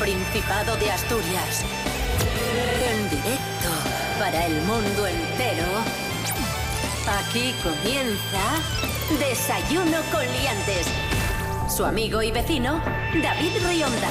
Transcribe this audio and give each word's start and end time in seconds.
Principado 0.00 0.76
de 0.78 0.90
Asturias. 0.90 1.62
En 2.90 3.10
directo 3.10 3.68
para 4.18 4.46
el 4.46 4.54
mundo 4.62 5.06
entero. 5.06 5.66
Aquí 7.06 7.54
comienza 7.62 8.62
Desayuno 9.18 9.98
con 10.10 10.22
Liantes. 10.22 10.86
Su 11.68 11.84
amigo 11.84 12.22
y 12.22 12.30
vecino, 12.32 12.82
David 13.22 13.52
Rionda. 13.68 14.08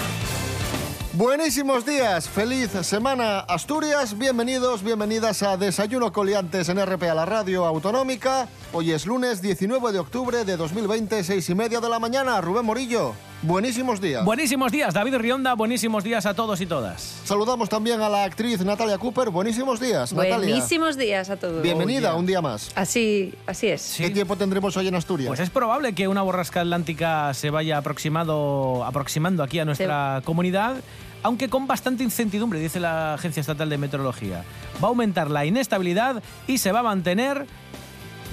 Buenísimos 1.14 1.88
días, 1.88 2.30
feliz 2.30 2.70
semana 2.84 3.40
Asturias, 3.40 4.16
bienvenidos, 4.16 4.84
bienvenidas 4.84 5.42
a 5.42 5.58
Desayuno 5.58 6.14
Coliantes 6.14 6.70
en 6.70 6.80
RP 6.86 7.10
a 7.10 7.16
la 7.16 7.26
radio 7.26 7.66
autonómica. 7.66 8.48
Hoy 8.74 8.92
es 8.92 9.08
lunes 9.08 9.42
19 9.42 9.92
de 9.92 10.00
octubre 10.00 10.46
de 10.46 10.56
2020, 10.56 11.24
seis 11.24 11.50
y 11.50 11.56
media 11.56 11.82
de 11.82 11.90
la 11.90 11.98
mañana. 11.98 12.40
Rubén 12.42 12.64
Morillo, 12.64 13.16
buenísimos 13.42 14.02
días. 14.02 14.26
Buenísimos 14.26 14.72
días, 14.72 14.94
David 14.94 15.16
Rionda, 15.16 15.54
buenísimos 15.54 16.04
días 16.04 16.26
a 16.26 16.34
todos 16.34 16.60
y 16.62 16.66
todas. 16.66 17.22
Saludamos 17.24 17.70
también 17.70 18.02
a 18.02 18.10
la 18.10 18.24
actriz 18.24 18.64
Natalia 18.64 18.98
Cooper, 18.98 19.30
buenísimos 19.30 19.80
días, 19.80 20.14
Natalia. 20.14 20.38
Buenísimos 20.38 20.98
días 20.98 21.30
a 21.30 21.38
todos. 21.38 21.62
Bienvenida 21.62 22.16
un 22.16 22.26
día 22.26 22.42
más. 22.42 22.72
Así, 22.76 23.34
así 23.48 23.68
es. 23.68 23.96
¿Qué 23.98 24.10
tiempo 24.10 24.36
tendremos 24.36 24.76
hoy 24.78 24.88
en 24.88 24.96
Asturias? 24.96 25.28
Pues 25.28 25.40
es 25.40 25.50
probable 25.50 25.94
que 25.94 26.08
una 26.08 26.22
borrasca 26.22 26.62
atlántica 26.62 27.34
se 27.34 27.50
vaya 27.50 27.78
aproximado, 27.78 28.84
aproximando 28.84 29.44
aquí 29.44 29.60
a 29.60 29.66
nuestra 29.66 30.22
comunidad, 30.26 30.78
aunque 31.24 31.50
con 31.50 31.68
bastante 31.68 32.04
incertidumbre, 32.04 32.60
dice 32.60 32.80
la 32.80 33.14
Agencia 33.14 33.42
Estatal 33.42 33.70
de 33.70 33.78
Meteorología. 33.78 34.44
Va 34.84 34.88
a 34.88 34.90
aumentar 34.90 35.30
la 35.30 35.46
inestabilidad 35.46 36.24
y 36.48 36.58
se 36.58 36.72
va 36.72 36.80
a 36.80 36.84
mantener 36.84 37.46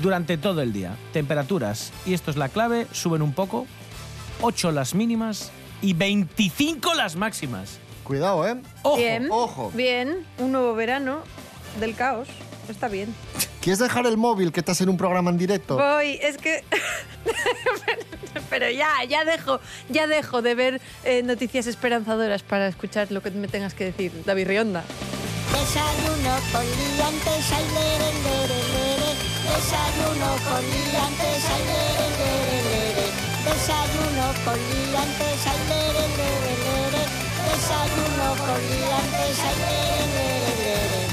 durante 0.03 0.37
todo 0.37 0.63
el 0.63 0.73
día. 0.73 0.95
Temperaturas, 1.13 1.93
y 2.05 2.15
esto 2.15 2.31
es 2.31 2.37
la 2.37 2.49
clave, 2.49 2.87
suben 2.93 3.23
un 3.23 3.33
poco, 3.33 3.67
8 4.41 4.73
las 4.73 4.95
mínimas 4.95 5.51
y 5.83 5.93
25 5.95 6.95
las 6.95 7.17
máximas. 7.17 7.79
Cuidado, 8.05 8.47
¿eh? 8.47 8.57
Ojo, 8.83 8.97
bien, 8.97 9.29
ojo. 9.31 9.71
bien. 9.75 10.27
Un 10.39 10.53
nuevo 10.53 10.75
verano 10.75 11.21
del 11.81 11.95
caos. 11.95 12.29
Está 12.69 12.89
bien. 12.89 13.15
¿Quieres 13.61 13.79
dejar 13.79 14.07
el 14.07 14.17
móvil 14.17 14.53
que 14.53 14.61
estás 14.61 14.81
en 14.81 14.89
un 14.89 14.97
programa 14.97 15.31
en 15.31 15.39
directo? 15.39 15.77
Voy, 15.77 16.19
es 16.23 16.37
que... 16.39 16.63
Pero 18.51 18.71
ya, 18.71 19.03
ya 19.09 19.25
dejo, 19.25 19.61
ya 19.89 20.07
dejo 20.07 20.41
de 20.41 20.55
ver 20.55 20.81
eh, 21.05 21.23
noticias 21.23 21.67
esperanzadoras 21.67 22.43
para 22.43 22.69
escuchar 22.69 23.11
lo 23.11 23.23
que 23.23 23.31
me 23.33 23.49
tengas 23.49 23.75
que 23.75 23.87
decir, 23.87 24.13
David 24.25 24.47
Rionda. 24.47 24.85
Desayuno 25.53 26.37
con 26.53 26.63
liantes, 26.63 27.53
ay, 27.53 27.65
lere, 27.75 28.13
lere, 28.23 28.61
lere. 28.73 29.11
Desayuno 29.43 30.37
con 30.49 30.63
liantes, 30.63 31.45
ay, 31.51 31.63
lere, 31.65 32.07
lere, 32.19 32.53
lere. 32.53 32.66
Desayuno 33.57 34.27
con 34.45 34.55
liantes, 34.55 35.47
ay, 35.47 35.61
lere, 35.71 36.07
lere, 36.19 36.53
lere. 36.67 37.03
Desayuno 37.49 38.29
con 38.45 38.61
liantes, 38.69 39.37
ay, 39.41 39.57
lere, 39.65 40.07
lere, 40.13 40.53
lere. 40.61 41.07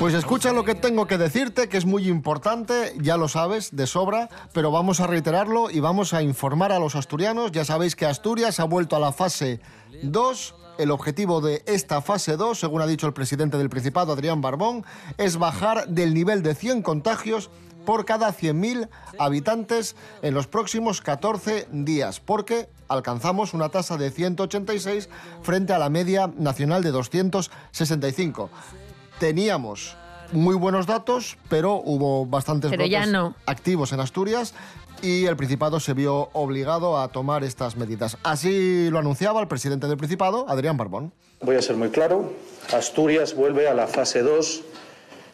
Pues 0.00 0.14
escucha 0.14 0.52
lo 0.52 0.64
que 0.64 0.74
tengo 0.74 1.06
que 1.06 1.16
decirte, 1.16 1.68
que 1.68 1.76
es 1.76 1.86
muy 1.86 2.08
importante, 2.08 2.92
ya 3.00 3.16
lo 3.16 3.28
sabes, 3.28 3.76
de 3.76 3.86
sobra, 3.86 4.28
pero 4.52 4.72
vamos 4.72 4.98
a 4.98 5.06
reiterarlo 5.06 5.70
y 5.70 5.78
vamos 5.78 6.12
a 6.12 6.22
informar 6.22 6.72
a 6.72 6.80
los 6.80 6.96
asturianos. 6.96 7.52
Ya 7.52 7.64
sabéis 7.64 7.94
que 7.94 8.04
Asturias 8.04 8.58
ha 8.58 8.64
vuelto 8.64 8.96
a 8.96 8.98
la 8.98 9.12
fase 9.12 9.60
2. 10.02 10.63
El 10.78 10.90
objetivo 10.90 11.40
de 11.40 11.62
esta 11.66 12.00
fase 12.00 12.36
2, 12.36 12.58
según 12.58 12.82
ha 12.82 12.86
dicho 12.86 13.06
el 13.06 13.12
presidente 13.12 13.58
del 13.58 13.70
Principado, 13.70 14.12
Adrián 14.12 14.40
Barbón, 14.40 14.84
es 15.18 15.36
bajar 15.36 15.86
del 15.88 16.14
nivel 16.14 16.42
de 16.42 16.54
100 16.54 16.82
contagios 16.82 17.50
por 17.86 18.04
cada 18.04 18.32
100.000 18.32 18.88
habitantes 19.18 19.94
en 20.22 20.34
los 20.34 20.46
próximos 20.46 21.00
14 21.00 21.68
días, 21.70 22.18
porque 22.18 22.68
alcanzamos 22.88 23.54
una 23.54 23.68
tasa 23.68 23.96
de 23.96 24.10
186 24.10 25.08
frente 25.42 25.72
a 25.72 25.78
la 25.78 25.90
media 25.90 26.30
nacional 26.36 26.82
de 26.82 26.90
265 26.90 28.50
teníamos 29.18 29.96
muy 30.32 30.54
buenos 30.54 30.86
datos, 30.86 31.38
pero 31.48 31.74
hubo 31.74 32.26
bastantes 32.26 32.70
Pero 32.70 32.86
ya 32.86 33.00
brotes 33.00 33.12
no. 33.12 33.34
activos 33.46 33.92
en 33.92 34.00
Asturias 34.00 34.54
y 35.04 35.26
el 35.26 35.36
Principado 35.36 35.80
se 35.80 35.92
vio 35.92 36.30
obligado 36.32 36.98
a 36.98 37.08
tomar 37.08 37.44
estas 37.44 37.76
medidas. 37.76 38.16
Así 38.22 38.88
lo 38.88 38.98
anunciaba 38.98 39.38
el 39.42 39.48
presidente 39.48 39.86
del 39.86 39.98
Principado, 39.98 40.46
Adrián 40.48 40.78
Barbón. 40.78 41.12
Voy 41.42 41.56
a 41.56 41.62
ser 41.62 41.76
muy 41.76 41.90
claro. 41.90 42.32
Asturias 42.72 43.34
vuelve 43.34 43.68
a 43.68 43.74
la 43.74 43.86
fase 43.86 44.22
2 44.22 44.62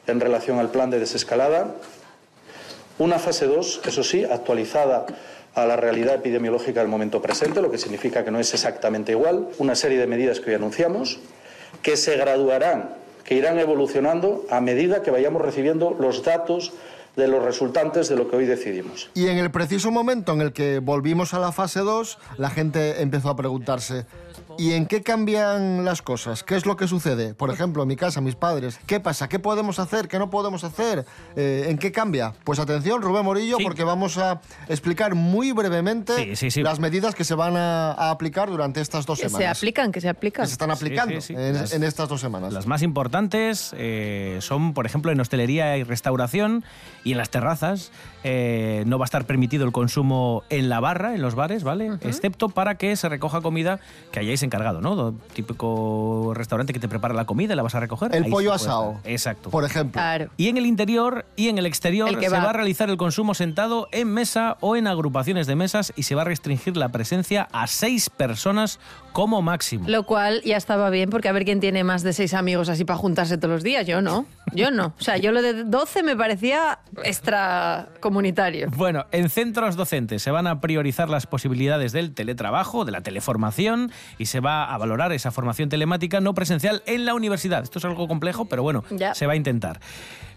en 0.09 0.19
relación 0.19 0.59
al 0.59 0.71
plan 0.71 0.91
de 0.91 0.99
desescalada. 0.99 1.77
Una 2.99 3.21
fase 3.21 3.47
2, 3.47 3.83
eso 3.87 4.03
sí, 4.03 4.25
actualizada 4.25 5.07
a 5.55 5.65
la 5.67 5.77
realidad 5.77 6.17
epidemiológica 6.17 6.81
del 6.81 6.89
momento 6.89 7.23
presente, 7.23 7.63
lo 7.63 7.71
que 7.71 7.79
significa 7.79 8.25
que 8.25 8.33
no 8.33 8.41
es 8.41 8.53
exactamente 8.53 9.13
igual. 9.13 9.51
Una 9.59 9.77
serie 9.77 9.99
de 9.99 10.09
medidas 10.09 10.41
que 10.41 10.51
hoy 10.51 10.57
anunciamos, 10.57 11.21
que 11.81 11.97
se 11.97 12.17
graduarán, 12.17 12.97
que 13.23 13.37
irán 13.37 13.61
evolucionando 13.61 14.45
a 14.51 14.61
medida 14.61 15.03
que 15.03 15.13
vayamos 15.13 15.43
recibiendo 15.43 15.97
los 15.97 16.25
datos 16.25 16.73
de 17.21 17.29
los 17.29 17.45
resultantes 17.45 18.09
de 18.09 18.17
lo 18.17 18.29
que 18.29 18.37
hoy 18.37 18.47
decidimos. 18.47 19.11
Y 19.15 19.29
en 19.29 19.39
el 19.39 19.51
preciso 19.51 19.91
momento 19.91 20.33
en 20.33 20.41
el 20.41 20.53
que 20.53 20.79
volvimos 20.81 21.35
a 21.35 21.39
la 21.39 21.53
fase 21.53 21.81
2, 21.81 22.19
la 22.39 22.51
gente 22.51 23.03
empezó 23.03 23.29
a 23.31 23.37
preguntarse, 23.37 24.07
¿y 24.59 24.73
en 24.73 24.87
qué 24.87 25.03
cambian 25.03 25.85
las 25.85 26.03
cosas? 26.03 26.43
¿Qué 26.43 26.57
es 26.57 26.67
lo 26.67 26.77
que 26.77 26.89
sucede? 26.89 27.35
Por 27.35 27.51
ejemplo, 27.51 27.83
en 27.83 27.89
mi 27.89 27.97
casa, 27.97 28.21
mis 28.21 28.35
padres, 28.35 28.81
¿qué 28.87 29.01
pasa? 29.01 29.29
¿Qué 29.29 29.39
podemos 29.39 29.79
hacer? 29.79 30.09
¿Qué 30.09 30.19
no 30.19 30.31
podemos 30.31 30.65
hacer? 30.65 31.05
Eh, 31.37 31.67
¿En 31.69 31.79
qué 31.79 31.93
cambia? 31.93 32.33
Pues 32.45 32.59
atención, 32.59 33.03
Rubén 33.03 33.25
Morillo, 33.25 33.59
Sí. 33.59 33.63
porque 33.65 33.85
vamos 33.85 34.17
a 34.19 34.41
explicar 34.69 35.15
muy 35.15 35.53
brevemente 35.53 36.15
Sí, 36.17 36.37
sí, 36.37 36.51
sí. 36.51 36.63
las 36.63 36.81
medidas 36.81 37.15
que 37.15 37.25
se 37.25 37.35
van 37.35 37.57
a, 37.57 37.93
a 37.93 38.11
aplicar 38.11 38.49
durante 38.51 38.81
estas 38.81 39.05
dos 39.07 39.21
Que 39.21 39.29
semanas. 39.29 39.59
se 39.59 39.61
aplican, 39.65 39.93
que 39.93 40.01
se 40.01 40.09
aplican. 40.09 40.43
que 40.45 40.49
se 40.49 40.53
están 40.53 40.71
aplicando 40.71 41.21
sí, 41.21 41.29
sí. 41.29 41.35
En, 41.37 41.55
Las- 41.55 41.73
en 41.73 41.85
estas 41.85 42.09
dos 42.09 42.21
semanas. 42.21 42.53
Las 42.53 42.67
más 42.67 42.83
importantes 42.83 43.75
eh, 43.77 44.39
son, 44.41 44.73
por 44.75 44.87
ejemplo, 44.87 45.13
en 45.13 45.21
hostelería 45.21 45.77
y 45.77 45.83
restauración 45.85 46.65
y 47.05 47.10
en 47.13 47.19
las 47.19 47.31
terrazas. 47.31 47.91
Eh, 48.25 48.85
no 48.87 48.99
va 48.99 49.05
a 49.05 49.07
estar 49.07 49.25
permitido 49.25 49.65
el 49.65 49.73
consumo 49.73 50.45
en 50.51 50.69
la 50.69 50.81
barra, 50.81 51.15
en 51.15 51.23
los 51.23 51.35
bares, 51.35 51.65
¿vale? 51.65 51.91
Excepto 52.03 52.49
para 52.49 52.77
que 52.77 52.95
se 52.97 53.09
recoja 53.09 53.41
comida 53.41 53.81
que 54.13 54.21
hayáis 54.21 54.43
encargado, 54.43 54.81
¿no? 54.81 55.15
Típico 55.33 56.33
restaurante 56.35 56.73
que 56.73 56.81
te 56.81 56.89
prepara 56.89 57.15
la 57.15 57.25
comida 57.25 57.55
y 57.55 57.57
la 57.57 57.63
vas 57.63 57.75
a 57.75 57.81
recoger. 57.81 58.15
El 58.15 58.25
ahí 58.25 58.31
pollo 58.31 58.53
asado, 58.53 58.93
estar. 58.97 59.11
Exacto. 59.11 59.51
por 59.51 59.65
ejemplo. 59.65 59.93
Claro. 60.01 60.31
Y 60.37 60.49
en 60.49 60.57
el 60.57 60.67
interior 60.67 61.25
y 61.37 61.49
en 61.49 61.59
el 61.59 61.67
exterior 61.67 62.09
El 62.09 62.21
se 62.21 62.29
va 62.29 62.51
a 62.51 62.53
realizar 62.53 62.91
el 62.91 62.97
consumo 62.97 63.35
sentado 63.35 63.89
en 63.93 64.09
mesa 64.09 64.57
o 64.61 64.77
en 64.77 64.87
agrupaciones 64.87 65.47
de 65.47 65.57
mesas 65.57 65.93
y 65.97 66.05
se 66.05 66.15
va 66.15 66.23
a 66.23 66.27
restringir 66.27 66.77
la 66.77 66.91
presencia 66.91 67.49
a 67.53 67.67
seis 67.67 68.11
personas 68.11 68.79
como 69.13 69.43
máximo. 69.43 69.89
Lo 69.89 70.05
cual 70.05 70.43
ya 70.43 70.57
estaba 70.57 70.91
bien, 70.91 71.11
porque 71.11 71.29
a 71.29 71.33
ver 71.33 71.45
quién 71.45 71.61
tiene 71.61 71.85
más 71.85 72.03
de 72.03 72.13
seis 72.13 72.35
amigos 72.35 72.69
así 72.69 72.85
para 72.85 72.99
juntarse 72.99 73.39
todos 73.39 73.55
los 73.55 73.63
días. 73.63 73.87
Yo 73.87 74.01
no. 74.03 74.27
Yo 74.53 74.71
no. 74.71 74.95
O 74.99 75.03
sea, 75.03 75.17
yo 75.17 75.33
lo 75.33 75.43
de 75.43 75.65
12 75.65 76.03
me 76.03 76.17
parecía 76.17 76.81
Bueno, 78.77 79.07
en 79.13 79.31
centros 79.31 79.77
docentes 79.77 80.23
se 80.23 80.31
van 80.31 80.47
a 80.47 80.61
priorizar 80.61 81.09
las 81.09 81.27
posibilidades 81.27 81.93
del 81.93 82.13
teletrabajo, 82.15 82.85
de 82.85 82.93
la 82.93 83.01
teleformación 83.03 83.91
y 84.19 84.27
se 84.27 84.41
va 84.41 84.65
a 84.73 84.79
valorar 84.79 85.13
esa 85.13 85.31
formación 85.31 85.69
telemática 85.69 86.21
no 86.21 86.35
presencial 86.35 86.83
en 86.87 87.05
la 87.05 87.15
universidad. 87.15 87.63
Esto 87.63 87.79
es 87.79 87.85
algo 87.85 88.09
complejo, 88.09 88.45
pero 88.47 88.63
bueno, 88.63 88.85
Ya. 88.91 89.15
se 89.15 89.27
va 89.27 89.35
a 89.35 89.37
intentar. 89.37 89.81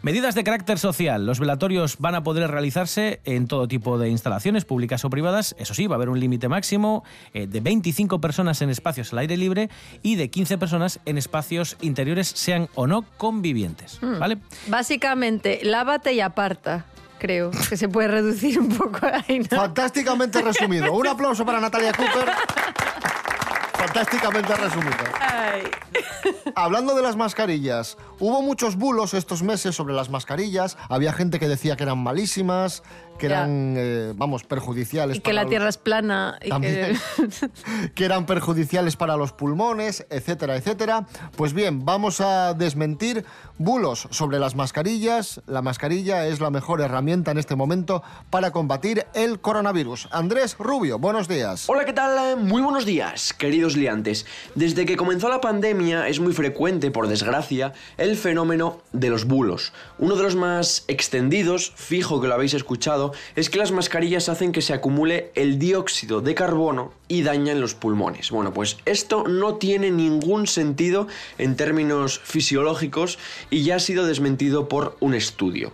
Medidas 0.01 0.35
de 0.35 0.43
carácter 0.43 0.79
social. 0.79 1.25
Los 1.25 1.39
velatorios 1.39 1.97
van 1.97 2.13
a 2.15 2.23
poder 2.23 2.51
realizarse 2.51 3.21
en 3.23 3.47
todo 3.47 3.69
tipo 3.69 3.97
de 3.97 4.09
instalaciones, 4.09 4.65
públicas 4.65 5.05
o 5.05 5.09
privadas. 5.09 5.55
Eso 5.57 5.73
sí, 5.73 5.87
va 5.87 5.95
a 5.95 5.97
haber 5.97 6.09
un 6.09 6.19
límite 6.19 6.49
máximo 6.49 7.05
eh, 7.33 7.47
de 7.47 7.61
25 7.61 8.19
personas 8.19 8.61
en 8.61 8.69
espacios 8.69 9.13
al 9.13 9.19
aire 9.19 9.37
libre 9.37 9.69
y 10.01 10.15
de 10.15 10.29
15 10.29 10.57
personas 10.57 10.99
en 11.05 11.17
espacios 11.17 11.77
interiores, 11.79 12.27
sean 12.27 12.67
o 12.75 12.85
no 12.85 13.03
convivientes. 13.15 13.99
¿Vale? 14.01 14.39
Básicamente, 14.67 15.61
lávate 15.63 16.11
y 16.11 16.19
aparta. 16.19 16.85
Creo 17.23 17.51
que 17.69 17.77
se 17.77 17.87
puede 17.87 18.09
reducir 18.09 18.59
un 18.59 18.67
poco 18.67 18.99
ahí, 19.05 19.39
¿no? 19.39 19.57
Fantásticamente 19.57 20.41
resumido. 20.41 20.91
Un 20.91 21.07
aplauso 21.07 21.45
para 21.45 21.61
Natalia 21.61 21.93
Cooper. 21.93 22.29
Fantásticamente 23.87 24.55
resumido. 24.55 24.95
Ay. 25.19 25.63
Hablando 26.55 26.95
de 26.95 27.01
las 27.01 27.17
mascarillas, 27.17 27.97
hubo 28.19 28.41
muchos 28.41 28.77
bulos 28.77 29.13
estos 29.13 29.43
meses 29.43 29.75
sobre 29.75 29.93
las 29.93 30.09
mascarillas. 30.09 30.77
Había 30.87 31.11
gente 31.11 31.37
que 31.37 31.49
decía 31.49 31.75
que 31.75 31.83
eran 31.83 31.97
malísimas, 31.97 32.81
que 33.19 33.27
Ya. 33.27 33.39
eran, 33.39 33.75
eh, 33.77 34.13
vamos, 34.15 34.43
perjudiciales. 34.43 35.17
Y 35.17 35.19
que 35.19 35.25
para 35.25 35.33
la 35.35 35.41
los- 35.43 35.49
tierra 35.49 35.69
es 35.69 35.77
plana. 35.77 36.39
Y 36.41 36.49
También. 36.49 36.97
que... 37.17 37.89
que 37.95 38.05
eran 38.05 38.25
perjudiciales 38.25 38.95
para 38.95 39.17
los 39.17 39.33
pulmones, 39.33 40.05
etcétera, 40.09 40.55
etcétera. 40.55 41.05
Pues 41.35 41.53
bien, 41.53 41.83
vamos 41.83 42.21
a 42.21 42.53
desmentir 42.53 43.25
bulos 43.57 44.07
sobre 44.11 44.39
las 44.39 44.55
mascarillas. 44.55 45.41
La 45.45 45.61
mascarilla 45.61 46.25
es 46.27 46.39
la 46.39 46.49
mejor 46.51 46.79
herramienta 46.81 47.31
en 47.31 47.37
este 47.37 47.55
momento 47.55 48.01
para 48.29 48.51
combatir 48.51 49.05
el 49.13 49.41
coronavirus. 49.41 50.07
Andrés 50.11 50.55
Rubio, 50.57 50.99
buenos 50.99 51.27
días. 51.27 51.69
Hola, 51.69 51.83
¿qué 51.85 51.93
tal? 51.93 52.37
Muy 52.37 52.61
buenos 52.61 52.85
días, 52.85 53.33
queridos 53.33 53.72
Desde 54.55 54.85
que 54.85 54.97
comenzó 54.97 55.29
la 55.29 55.41
pandemia 55.41 56.07
es 56.07 56.19
muy 56.19 56.33
frecuente, 56.33 56.91
por 56.91 57.07
desgracia, 57.07 57.73
el 57.97 58.15
fenómeno 58.15 58.81
de 58.91 59.09
los 59.09 59.25
bulos. 59.25 59.73
Uno 59.97 60.15
de 60.15 60.23
los 60.23 60.35
más 60.35 60.85
extendidos, 60.87 61.73
fijo 61.75 62.21
que 62.21 62.27
lo 62.27 62.33
habéis 62.33 62.53
escuchado, 62.53 63.13
es 63.35 63.49
que 63.49 63.57
las 63.57 63.71
mascarillas 63.71 64.29
hacen 64.29 64.51
que 64.51 64.61
se 64.61 64.73
acumule 64.73 65.31
el 65.35 65.59
dióxido 65.59 66.21
de 66.21 66.35
carbono 66.35 66.93
y 67.07 67.23
dañan 67.23 67.61
los 67.61 67.75
pulmones. 67.75 68.31
Bueno, 68.31 68.53
pues 68.53 68.77
esto 68.85 69.25
no 69.27 69.55
tiene 69.55 69.91
ningún 69.91 70.47
sentido 70.47 71.07
en 71.37 71.55
términos 71.55 72.19
fisiológicos 72.23 73.19
y 73.49 73.63
ya 73.63 73.75
ha 73.75 73.79
sido 73.79 74.05
desmentido 74.05 74.67
por 74.69 74.97
un 74.99 75.13
estudio. 75.13 75.73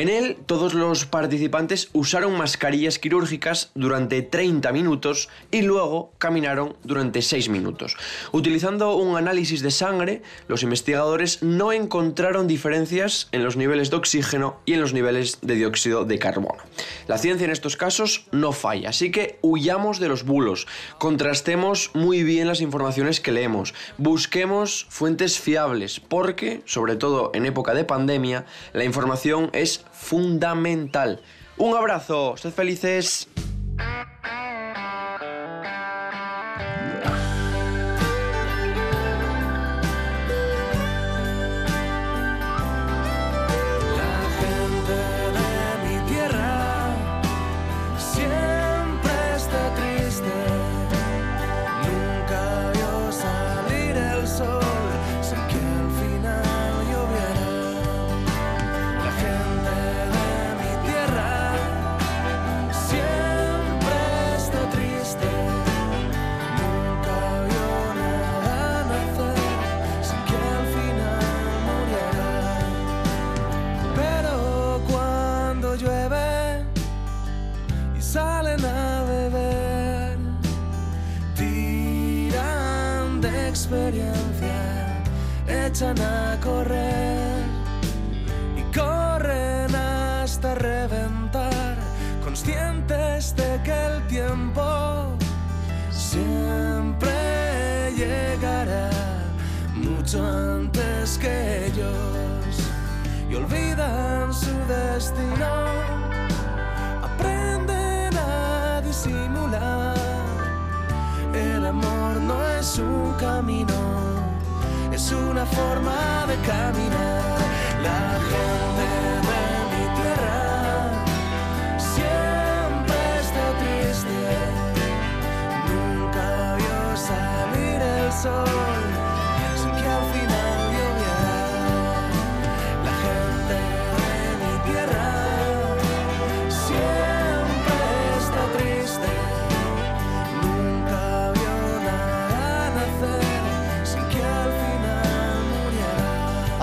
En 0.00 0.08
él, 0.08 0.38
todos 0.46 0.72
los 0.72 1.04
participantes 1.04 1.90
usaron 1.92 2.38
mascarillas 2.38 2.98
quirúrgicas 2.98 3.70
durante 3.74 4.22
30 4.22 4.72
minutos 4.72 5.28
y 5.50 5.60
luego 5.60 6.14
caminaron 6.16 6.74
durante 6.84 7.20
6 7.20 7.50
minutos. 7.50 7.98
Utilizando 8.32 8.96
un 8.96 9.18
análisis 9.18 9.60
de 9.60 9.70
sangre, 9.70 10.22
los 10.48 10.62
investigadores 10.62 11.42
no 11.42 11.70
encontraron 11.70 12.46
diferencias 12.46 13.28
en 13.32 13.44
los 13.44 13.58
niveles 13.58 13.90
de 13.90 13.96
oxígeno 13.96 14.56
y 14.64 14.72
en 14.72 14.80
los 14.80 14.94
niveles 14.94 15.36
de 15.42 15.56
dióxido 15.56 16.06
de 16.06 16.18
carbono. 16.18 16.62
La 17.06 17.18
ciencia 17.18 17.44
en 17.44 17.50
estos 17.50 17.76
casos 17.76 18.24
no 18.32 18.52
falla, 18.52 18.88
así 18.88 19.10
que 19.10 19.38
huyamos 19.42 20.00
de 20.00 20.08
los 20.08 20.24
bulos, 20.24 20.66
contrastemos 20.96 21.90
muy 21.92 22.22
bien 22.22 22.48
las 22.48 22.62
informaciones 22.62 23.20
que 23.20 23.32
leemos, 23.32 23.74
busquemos 23.98 24.86
fuentes 24.88 25.38
fiables, 25.38 26.00
porque, 26.00 26.62
sobre 26.64 26.96
todo 26.96 27.32
en 27.34 27.44
época 27.44 27.74
de 27.74 27.84
pandemia, 27.84 28.46
la 28.72 28.84
información 28.84 29.50
es 29.52 29.84
fundamental. 29.92 31.20
Un 31.56 31.76
abrazo, 31.76 32.36
sed 32.36 32.52
felices. 32.52 33.28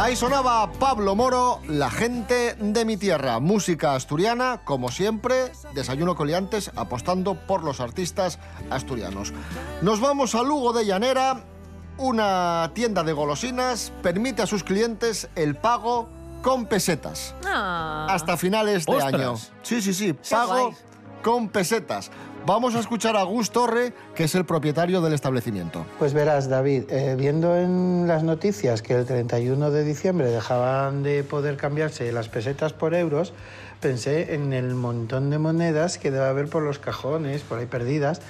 Ahí 0.07 0.15
sonaba 0.15 0.71
Pablo 0.71 1.17
Moro, 1.17 1.59
la 1.67 1.91
gente 1.91 2.55
de 2.57 2.85
mi 2.85 2.95
tierra. 2.95 3.41
Música 3.41 3.93
asturiana, 3.93 4.61
como 4.63 4.89
siempre, 4.89 5.51
desayuno 5.73 6.15
coliantes, 6.15 6.71
apostando 6.77 7.35
por 7.35 7.61
los 7.61 7.81
artistas 7.81 8.39
asturianos. 8.69 9.33
Nos 9.81 9.99
vamos 9.99 10.33
a 10.33 10.43
Lugo 10.43 10.71
de 10.71 10.85
Llanera. 10.85 11.43
Una 11.97 12.71
tienda 12.73 13.03
de 13.03 13.11
golosinas 13.11 13.91
permite 14.01 14.41
a 14.41 14.47
sus 14.47 14.63
clientes 14.63 15.27
el 15.35 15.57
pago 15.57 16.07
con 16.41 16.67
pesetas. 16.67 17.35
Ah. 17.45 18.07
Hasta 18.09 18.37
finales 18.37 18.85
de 18.85 18.93
¡Ostras! 18.93 19.13
año. 19.13 19.35
Sí, 19.61 19.81
sí, 19.81 19.93
sí, 19.93 20.13
pago 20.13 20.73
con 21.21 21.49
pesetas. 21.49 22.11
Vamos 22.47 22.75
a 22.75 22.79
escuchar 22.79 23.17
a 23.17 23.23
Gus 23.23 23.51
Torre, 23.51 23.91
que 24.15 24.23
es 24.23 24.33
el 24.33 24.45
propietario 24.45 25.01
del 25.01 25.11
establecimiento. 25.11 25.85
Pues 25.99 26.13
verás, 26.13 26.47
David, 26.47 26.83
eh, 26.89 27.17
viendo 27.19 27.57
en 27.57 28.07
las 28.07 28.23
noticias 28.23 28.81
que 28.81 28.93
el 28.93 29.05
31 29.05 29.69
de 29.69 29.83
diciembre 29.83 30.31
dejaban 30.31 31.03
de 31.03 31.25
poder 31.25 31.57
cambiarse 31.57 32.09
las 32.13 32.29
pesetas 32.29 32.71
por 32.71 32.95
euros, 32.95 33.33
pensé 33.81 34.33
en 34.33 34.53
el 34.53 34.75
montón 34.75 35.29
de 35.29 35.39
monedas 35.39 35.97
que 35.97 36.09
debe 36.09 36.23
haber 36.23 36.47
por 36.47 36.63
los 36.63 36.79
cajones, 36.79 37.41
por 37.41 37.59
ahí 37.59 37.65
perdidas, 37.65 38.21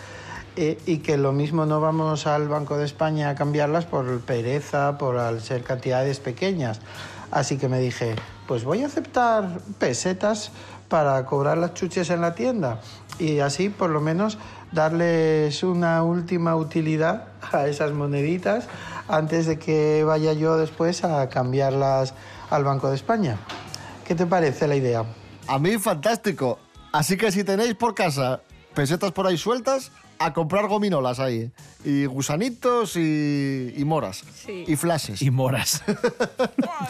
eh, 0.56 0.80
y 0.88 0.98
que 0.98 1.18
lo 1.18 1.32
mismo 1.32 1.68
no 1.68 1.80
vamos 1.80 2.26
al 2.26 2.48
Banco 2.48 2.80
de 2.80 2.86
España 2.86 3.30
a 3.30 3.36
cambiarlas 3.36 3.86
por 3.86 4.22
pereza, 4.22 4.98
por 4.98 5.20
al 5.20 5.42
ser 5.42 5.62
cantidades 5.62 6.20
pequeñas. 6.20 6.82
Así 7.30 7.58
que 7.60 7.68
me 7.68 7.80
dije, 7.80 8.16
pues 8.48 8.64
voy 8.64 8.82
a 8.82 8.88
aceptar 8.88 9.60
pesetas 9.78 10.52
para 10.88 11.26
cobrar 11.26 11.58
las 11.58 11.74
chuches 11.74 12.10
en 12.10 12.22
la 12.22 12.34
tienda 12.36 12.80
y 13.20 13.40
así 13.40 13.70
por 13.70 13.90
lo 13.90 14.02
menos 14.02 14.38
darles 14.72 15.64
una 15.64 16.04
última 16.04 16.56
utilidad 16.56 17.28
a 17.52 17.68
esas 17.68 17.92
moneditas 17.94 18.68
antes 19.08 19.46
de 19.46 19.58
que 19.58 20.04
vaya 20.04 20.34
yo 20.34 20.58
después 20.58 21.04
a 21.04 21.30
cambiarlas 21.30 22.14
al 22.50 22.64
Banco 22.64 22.90
de 22.90 22.96
España. 22.96 23.38
¿Qué 24.06 24.16
te 24.16 24.26
parece 24.26 24.68
la 24.68 24.76
idea? 24.76 25.06
A 25.48 25.60
mí 25.60 25.78
fantástico. 25.78 26.60
Así 26.92 27.18
que 27.18 27.32
si 27.32 27.44
tenéis 27.44 27.76
por 27.76 27.94
casa 27.94 28.42
pesetas 28.74 29.12
por 29.12 29.28
ahí 29.28 29.38
sueltas, 29.38 29.92
a 30.20 30.34
comprar 30.34 30.68
gominolas 30.68 31.20
ahí. 31.20 31.52
Y 31.84 32.06
gusanitos 32.06 32.96
y, 32.96 33.74
y 33.76 33.86
moras. 33.86 34.24
Sí. 34.46 34.66
Y 34.68 34.76
flashes. 34.76 35.22
Y 35.22 35.32
moras. 35.32 35.84
One, 35.88 35.98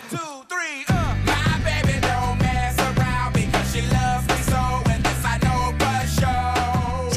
two, 0.09 0.45
three, 0.47 0.85
uh. 0.89 1.06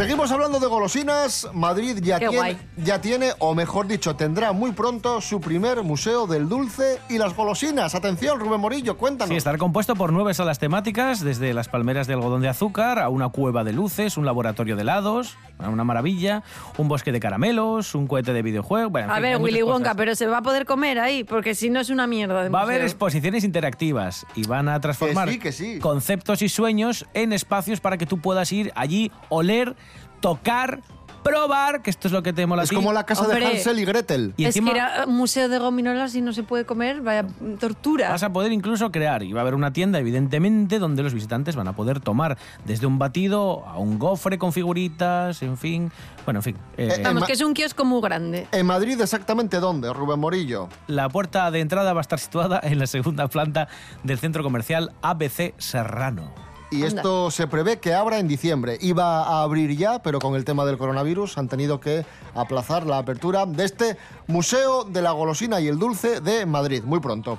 Seguimos 0.01 0.33
hablando 0.33 0.59
de 0.59 0.67
golosinas. 0.67 1.47
Madrid 1.53 1.99
ya 2.03 2.19
Qué 2.19 2.29
tiene, 2.29 2.37
guay. 2.55 2.59
ya 2.79 3.03
tiene, 3.03 3.33
o 3.39 3.55
mejor 3.55 3.87
dicho, 3.87 4.17
tendrá 4.17 4.53
muy 4.53 4.73
pronto 4.73 5.21
su 5.21 5.43
primer 5.43 5.83
museo 5.83 6.27
del 6.27 6.49
dulce 6.49 6.99
y 7.11 7.19
las 7.19 7.37
golosinas. 7.37 7.95
Atención, 7.95 8.41
Rubén 8.41 8.61
Morillo, 8.63 8.97
cuéntanos. 8.97 9.29
Sí, 9.29 9.37
estará 9.37 9.59
compuesto 9.59 9.95
por 9.97 10.11
nueve 10.11 10.33
salas 10.33 10.59
temáticas, 10.59 11.21
desde 11.21 11.53
las 11.53 11.69
palmeras 11.69 12.07
de 12.07 12.15
algodón 12.15 12.41
de 12.41 12.49
azúcar 12.49 12.99
a 12.99 13.11
una 13.11 13.29
cueva 13.29 13.63
de 13.63 13.75
luces, 13.75 14.17
un 14.17 14.25
laboratorio 14.25 14.75
de 14.75 14.81
helados, 14.83 15.37
una 15.59 15.85
maravilla, 15.85 16.45
un 16.79 16.89
bosque 16.89 17.13
de 17.13 17.21
caramelos, 17.21 17.95
un 17.95 18.07
cohete 18.07 18.33
de 18.33 18.41
videojuegos. 18.41 18.91
bueno, 18.91 19.09
en 19.09 19.11
A 19.11 19.15
fin, 19.17 19.23
ver, 19.23 19.37
Willy 19.37 19.63
Wonka, 19.63 19.81
cosas. 19.91 19.97
pero 19.99 20.15
se 20.15 20.27
va 20.29 20.39
a 20.39 20.43
poder 20.43 20.65
comer 20.65 20.99
ahí, 20.99 21.25
porque 21.25 21.55
si 21.55 21.69
no 21.69 21.79
es 21.79 21.91
una 21.91 22.07
mierda. 22.07 22.43
de 22.43 22.49
Va 22.49 22.61
a 22.61 22.63
haber 22.63 22.81
exposiciones 22.81 23.45
interactivas 23.45 24.25
y 24.35 24.47
van 24.47 24.71
a 24.71 24.81
transformar 24.81 25.27
Que 25.29 25.33
sí, 25.35 25.39
que 25.39 25.53
sí. 25.53 25.79
conceptos 25.79 26.41
y 26.41 26.49
sueños 26.49 27.05
en 27.13 27.35
espacios 27.35 27.81
para 27.81 27.99
que 27.99 28.07
tú 28.07 28.19
puedas 28.19 28.51
ir 28.51 28.73
allí, 28.75 29.13
oler, 29.29 29.77
tocar, 30.21 30.81
probar, 31.23 31.83
que 31.83 31.91
esto 31.91 32.09
es 32.09 32.13
lo 32.13 32.23
que 32.23 32.33
te 32.33 32.47
mola 32.47 32.63
a 32.63 32.65
Es 32.65 32.71
ti. 32.71 32.77
como 32.77 32.95
la 32.95 33.05
casa 33.05 33.27
de. 33.27 33.45
Hansel 33.45 33.79
y 33.79 33.85
Gretel. 33.85 34.33
Y 34.39 34.47
es 34.47 34.55
que 34.55 34.61
ir 34.61 34.81
a 34.81 35.05
un 35.07 35.17
museo 35.17 35.51
de 35.51 35.59
gominolas 35.59 36.15
y 36.15 36.23
no 36.23 36.33
se 36.33 36.43
puede 36.45 36.65
comer, 36.65 37.03
vaya 37.03 37.27
tortura. 37.59 38.09
vas 38.11 38.23
a 38.23 38.33
poder 38.33 38.53
incluso 38.53 38.91
crear, 38.91 39.23
y 39.23 39.33
va 39.35 39.41
a 39.41 39.43
haber 39.43 39.55
una 39.55 39.71
tienda, 39.73 39.99
evidentemente, 39.99 40.79
donde 40.79 41.03
los 41.03 41.13
visitantes 41.13 41.57
van 41.57 41.69
a 41.69 41.75
poder 41.75 42.01
tomar 42.01 42.39
desde 42.65 42.87
un 42.87 42.99
batido 42.99 43.67
a 43.67 43.77
un 43.79 43.99
gofre 43.99 44.39
con 44.39 44.53
figuritas, 44.55 45.43
en 45.43 45.59
fin. 45.59 45.93
Bueno, 46.25 46.39
en 46.41 46.43
fin. 46.45 46.57
eh, 46.79 47.01
Vamos, 47.05 47.21
ma- 47.21 47.27
que 47.27 47.35
es 47.35 47.43
un 47.43 47.53
kiosco 47.53 47.85
muy 47.85 48.01
grande. 48.01 48.47
¿En 48.53 48.65
Madrid 48.65 48.99
exactamente 49.01 49.61
dónde, 49.61 49.93
Rubén 49.93 50.21
Morillo? 50.21 50.69
La 50.87 51.09
puerta 51.11 51.51
de 51.51 51.61
entrada 51.61 51.93
va 51.93 52.01
a 52.01 52.03
estar 52.03 52.19
situada 52.19 52.61
en 52.63 52.79
la 52.79 52.87
segunda 52.87 53.29
planta 53.29 53.69
del 54.05 54.19
centro 54.19 54.43
comercial 54.43 54.93
ABC 55.03 55.53
Serrano. 55.59 56.33
Y 56.71 56.85
Anda. 56.85 56.87
esto 56.89 57.31
se 57.31 57.47
prevé 57.47 57.79
que 57.81 57.95
abra 57.95 58.19
en 58.19 58.29
diciembre. 58.29 58.79
Iba 58.81 59.23
a 59.25 59.43
abrir 59.43 59.77
ya, 59.77 60.03
pero 60.03 60.19
con 60.21 60.35
el 60.37 60.45
tema 60.45 60.65
del 60.65 60.79
coronavirus 60.79 61.37
han 61.39 61.49
tenido 61.49 61.81
que 61.81 62.05
aplazar 62.35 62.87
la 62.87 62.99
apertura 62.99 63.45
de 63.47 63.65
este 63.65 63.97
Museo 64.29 64.85
de 64.85 65.03
la 65.03 65.11
Golosina 65.13 65.61
y 65.61 65.69
el 65.69 65.79
Dulce 65.79 66.21
de 66.21 66.47
Madrid, 66.47 66.83
muy 66.85 67.01
pronto. 67.01 67.39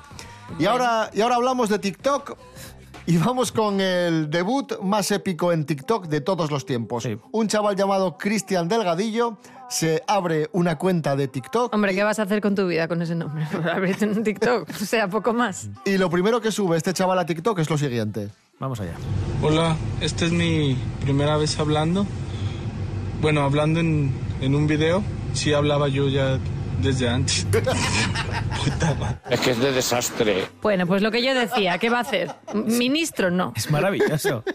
Y 0.59 0.65
ahora, 0.65 1.09
y 1.13 1.21
ahora 1.21 1.35
hablamos 1.35 1.69
de 1.69 1.79
TikTok 1.79 2.37
y 3.05 3.17
vamos 3.17 3.51
con 3.51 3.79
el 3.79 4.29
debut 4.29 4.79
más 4.81 5.09
épico 5.11 5.51
en 5.51 5.65
TikTok 5.65 6.07
de 6.07 6.21
todos 6.21 6.51
los 6.51 6.65
tiempos. 6.65 7.03
Sí. 7.03 7.17
Un 7.31 7.47
chaval 7.47 7.75
llamado 7.75 8.17
Cristian 8.17 8.67
Delgadillo 8.67 9.37
se 9.69 10.03
abre 10.07 10.49
una 10.51 10.77
cuenta 10.77 11.15
de 11.15 11.29
TikTok 11.29 11.73
Hombre, 11.73 11.95
¿qué 11.95 12.03
vas 12.03 12.19
a 12.19 12.23
hacer 12.23 12.41
con 12.41 12.53
tu 12.53 12.67
vida 12.67 12.89
con 12.89 13.01
ese 13.01 13.15
nombre? 13.15 13.47
Abrirte 13.73 14.05
un 14.05 14.23
TikTok, 14.23 14.69
o 14.69 14.85
sea, 14.85 15.07
poco 15.07 15.33
más. 15.33 15.69
y 15.85 15.97
lo 15.97 16.09
primero 16.09 16.41
que 16.41 16.51
sube 16.51 16.75
este 16.75 16.93
chaval 16.93 17.17
a 17.19 17.25
TikTok 17.25 17.57
es 17.59 17.69
lo 17.69 17.77
siguiente. 17.77 18.29
Vamos 18.61 18.79
allá. 18.79 18.93
Hola, 19.41 19.75
esta 20.01 20.25
es 20.25 20.31
mi 20.31 20.77
primera 21.01 21.35
vez 21.35 21.57
hablando. 21.59 22.05
Bueno, 23.19 23.41
hablando 23.41 23.79
en, 23.79 24.13
en 24.39 24.53
un 24.53 24.67
video. 24.67 25.03
Sí 25.33 25.51
hablaba 25.51 25.87
yo 25.87 26.07
ya 26.09 26.37
desde 26.79 27.09
antes. 27.09 27.47
Puta 27.51 28.93
madre. 28.99 29.17
Es 29.31 29.39
que 29.39 29.51
es 29.51 29.59
de 29.59 29.71
desastre. 29.71 30.47
Bueno, 30.61 30.85
pues 30.85 31.01
lo 31.01 31.09
que 31.09 31.23
yo 31.23 31.33
decía, 31.33 31.79
¿qué 31.79 31.89
va 31.89 31.97
a 31.97 32.01
hacer? 32.01 32.35
Ministro, 32.53 33.31
no. 33.31 33.51
Es 33.55 33.71
maravilloso. 33.71 34.43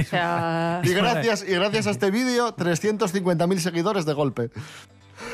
O 0.00 0.02
sea, 0.04 0.80
Y 0.82 0.94
gracias, 0.94 1.44
y 1.46 1.52
gracias 1.52 1.86
a 1.86 1.90
este 1.90 2.10
vídeo, 2.10 2.56
350.000 2.56 3.58
seguidores 3.58 4.06
de 4.06 4.14
golpe. 4.14 4.48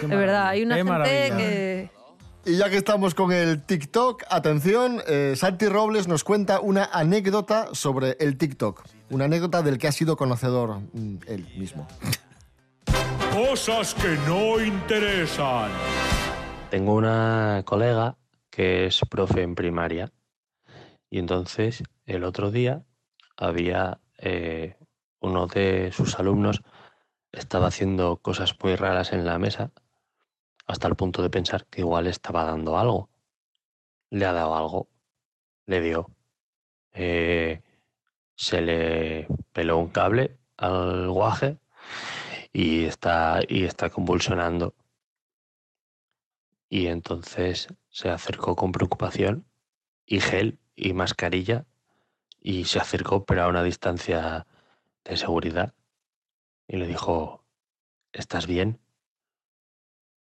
de 0.02 0.16
verdad, 0.16 0.48
hay 0.48 0.64
una 0.64 0.74
Qué 0.74 0.80
gente 0.80 0.90
maravilla. 0.92 1.36
que... 1.36 1.97
Y 2.48 2.56
ya 2.56 2.70
que 2.70 2.78
estamos 2.78 3.14
con 3.14 3.30
el 3.30 3.62
TikTok, 3.62 4.24
atención, 4.30 5.02
eh, 5.06 5.34
Santi 5.36 5.66
Robles 5.66 6.08
nos 6.08 6.24
cuenta 6.24 6.60
una 6.60 6.86
anécdota 6.86 7.68
sobre 7.74 8.16
el 8.20 8.38
TikTok. 8.38 8.84
Una 9.10 9.26
anécdota 9.26 9.60
del 9.60 9.76
que 9.76 9.86
ha 9.86 9.92
sido 9.92 10.16
conocedor 10.16 10.80
mm, 10.94 11.16
él 11.26 11.46
mismo. 11.58 11.86
Cosas 13.34 13.94
que 13.94 14.16
no 14.26 14.64
interesan. 14.64 15.70
Tengo 16.70 16.94
una 16.94 17.64
colega 17.66 18.16
que 18.48 18.86
es 18.86 18.98
profe 19.10 19.42
en 19.42 19.54
primaria 19.54 20.10
y 21.10 21.18
entonces 21.18 21.82
el 22.06 22.24
otro 22.24 22.50
día 22.50 22.82
había 23.36 24.00
eh, 24.16 24.78
uno 25.20 25.48
de 25.48 25.92
sus 25.92 26.18
alumnos 26.18 26.62
estaba 27.30 27.66
haciendo 27.66 28.16
cosas 28.16 28.56
muy 28.62 28.74
raras 28.74 29.12
en 29.12 29.26
la 29.26 29.38
mesa 29.38 29.70
hasta 30.68 30.86
el 30.86 30.96
punto 30.96 31.22
de 31.22 31.30
pensar 31.30 31.66
que 31.66 31.80
igual 31.80 32.06
estaba 32.06 32.44
dando 32.44 32.78
algo. 32.78 33.10
Le 34.10 34.26
ha 34.26 34.32
dado 34.32 34.54
algo, 34.54 34.88
le 35.66 35.80
dio. 35.80 36.10
Eh, 36.92 37.62
se 38.36 38.60
le 38.60 39.26
peló 39.52 39.78
un 39.78 39.88
cable 39.88 40.38
al 40.56 41.10
guaje 41.10 41.58
y 42.52 42.84
está, 42.84 43.40
y 43.48 43.64
está 43.64 43.90
convulsionando. 43.90 44.74
Y 46.68 46.88
entonces 46.88 47.68
se 47.88 48.10
acercó 48.10 48.54
con 48.54 48.70
preocupación 48.72 49.46
y 50.04 50.20
gel 50.20 50.58
y 50.76 50.92
mascarilla 50.92 51.66
y 52.40 52.66
se 52.66 52.78
acercó 52.78 53.24
pero 53.24 53.44
a 53.44 53.48
una 53.48 53.62
distancia 53.62 54.46
de 55.04 55.16
seguridad 55.16 55.74
y 56.66 56.76
le 56.76 56.86
dijo, 56.86 57.42
¿estás 58.12 58.46
bien? 58.46 58.80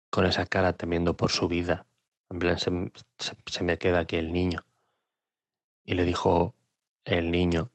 Con 0.09 0.25
esa 0.25 0.45
cara 0.45 0.73
temiendo 0.73 1.15
por 1.15 1.31
su 1.31 1.47
vida. 1.47 1.85
En 2.29 2.39
plan, 2.39 2.57
se, 2.59 3.63
me 3.63 3.77
queda 3.77 3.99
aquí 3.99 4.15
el 4.15 4.31
niño. 4.31 4.65
Y 5.83 5.95
le 5.95 6.05
dijo, 6.05 6.55
el 7.05 7.31
niño 7.31 7.71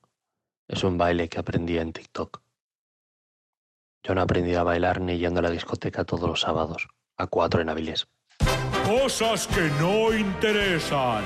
es 0.69 0.85
un 0.85 0.97
baile 0.97 1.29
que 1.29 1.38
aprendí 1.38 1.79
en 1.79 1.93
TikTok. 1.93 2.43
Yo 4.05 4.14
no 4.14 4.21
aprendí 4.21 4.55
a 4.55 4.62
bailar 4.62 5.00
ni 5.00 5.19
yendo 5.19 5.41
a 5.41 5.43
la 5.43 5.50
discoteca 5.50 6.05
todos 6.05 6.29
los 6.29 6.41
sábados, 6.41 6.88
a 7.17 7.26
cuatro 7.26 7.61
en 7.62 7.71
Avilés. 7.71 8.07
Cosas 8.85 9.47
que 9.47 9.62
no 9.81 10.12
interesan. 10.14 11.25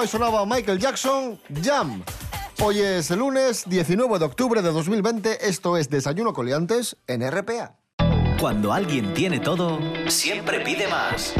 Ahí 0.00 0.08
sonaba 0.08 0.44
Michael 0.44 0.78
Jackson, 0.78 1.38
Jam. 1.62 2.02
Hoy 2.62 2.80
es 2.80 3.10
el 3.10 3.20
lunes 3.20 3.64
19 3.66 4.18
de 4.18 4.24
octubre 4.24 4.62
de 4.62 4.70
2020, 4.70 5.48
esto 5.48 5.76
es 5.76 5.88
Desayuno 5.88 6.32
Coliantes 6.32 6.96
en 7.06 7.28
RPA. 7.30 7.76
Cuando 8.40 8.72
alguien 8.72 9.14
tiene 9.14 9.40
todo, 9.40 9.78
siempre 10.08 10.60
pide 10.60 10.88
más. 10.88 11.34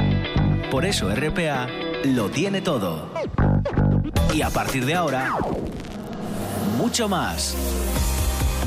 Por 0.70 0.84
eso 0.84 1.08
RPA 1.14 1.68
lo 2.04 2.30
tiene 2.30 2.62
todo. 2.62 3.10
Y 4.32 4.42
a 4.42 4.50
partir 4.50 4.86
de 4.86 4.94
ahora, 4.94 5.36
mucho 6.78 7.08
más. 7.08 7.56